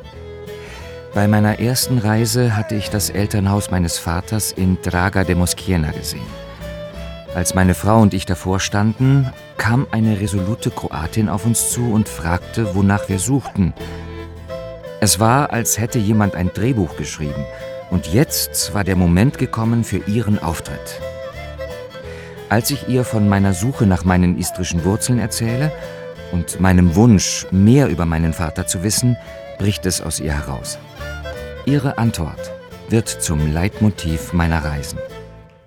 Bei 1.14 1.30
meiner 1.30 1.60
ersten 1.60 2.00
Reise 2.00 2.58
hatte 2.58 2.76
ich 2.76 2.90
das 2.90 3.10
Elternhaus 3.10 3.72
meines 3.72 3.98
Vaters 4.00 4.52
in 4.52 4.78
Draga 4.82 5.24
de 5.24 5.36
Moschierna 5.36 5.92
gesehen. 5.92 6.45
Als 7.36 7.54
meine 7.54 7.74
Frau 7.74 8.02
und 8.02 8.14
ich 8.14 8.26
davor 8.26 8.62
standen, 8.62 9.30
kam 9.58 9.88
eine 9.92 10.22
resolute 10.22 10.72
Kroatin 10.72 11.28
auf 11.28 11.46
uns 11.46 11.70
zu 11.70 11.92
und 11.92 12.08
fragte, 12.08 12.74
wonach 12.76 13.10
wir 13.10 13.20
suchten. 13.20 13.74
Es 15.02 15.20
war, 15.20 15.52
als 15.52 15.78
hätte 15.78 16.00
jemand 16.00 16.36
ein 16.36 16.52
Drehbuch 16.54 16.96
geschrieben, 16.96 17.46
und 17.92 18.08
jetzt 18.08 18.74
war 18.74 18.86
der 18.86 18.96
Moment 18.96 19.38
gekommen 19.38 19.84
für 19.84 19.98
ihren 19.98 20.42
Auftritt. 20.42 21.02
Als 22.48 22.72
ich 22.72 22.88
ihr 22.88 23.04
von 23.04 23.28
meiner 23.28 23.54
Suche 23.54 23.86
nach 23.86 24.06
meinen 24.06 24.38
istrischen 24.38 24.86
Wurzeln 24.86 25.20
erzähle 25.20 25.74
und 26.32 26.62
meinem 26.62 26.96
Wunsch, 26.96 27.48
mehr 27.52 27.90
über 27.90 28.06
meinen 28.06 28.32
Vater 28.32 28.66
zu 28.66 28.82
wissen, 28.82 29.18
bricht 29.60 29.86
es 29.86 30.00
aus 30.00 30.22
ihr 30.22 30.32
heraus. 30.32 30.78
Ihre 31.66 31.98
Antwort 31.98 32.54
wird 32.88 33.10
zum 33.10 33.52
Leitmotiv 33.52 34.32
meiner 34.32 34.64
Reisen. 34.64 35.00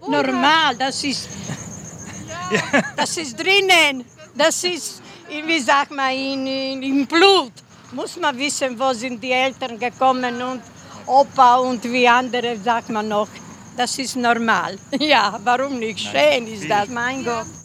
Normal, 0.08 0.76
das 0.76 1.04
ist, 1.04 1.28
das 2.96 3.16
ist 3.16 3.38
drinnen. 3.38 4.04
Das 4.34 4.64
ist, 4.64 5.02
wie 5.46 5.60
sagt 5.60 5.90
man, 5.90 6.12
in, 6.12 6.46
in, 6.46 6.82
im 6.82 7.06
Blut. 7.06 7.52
Muss 7.92 8.16
man 8.16 8.36
wissen, 8.38 8.78
wo 8.78 8.92
sind 8.92 9.22
die 9.22 9.32
Eltern 9.32 9.78
gekommen 9.78 10.40
und 10.42 10.62
Opa 11.06 11.56
und 11.56 11.82
wie 11.84 12.06
andere, 12.08 12.56
sagt 12.58 12.90
man 12.90 13.08
noch. 13.08 13.28
Das 13.76 13.98
ist 13.98 14.16
normal. 14.16 14.78
Ja, 14.98 15.38
warum 15.44 15.78
nicht? 15.78 16.00
Schön 16.00 16.46
ist 16.46 16.68
das, 16.68 16.88
mein 16.88 17.24
Gott. 17.24 17.57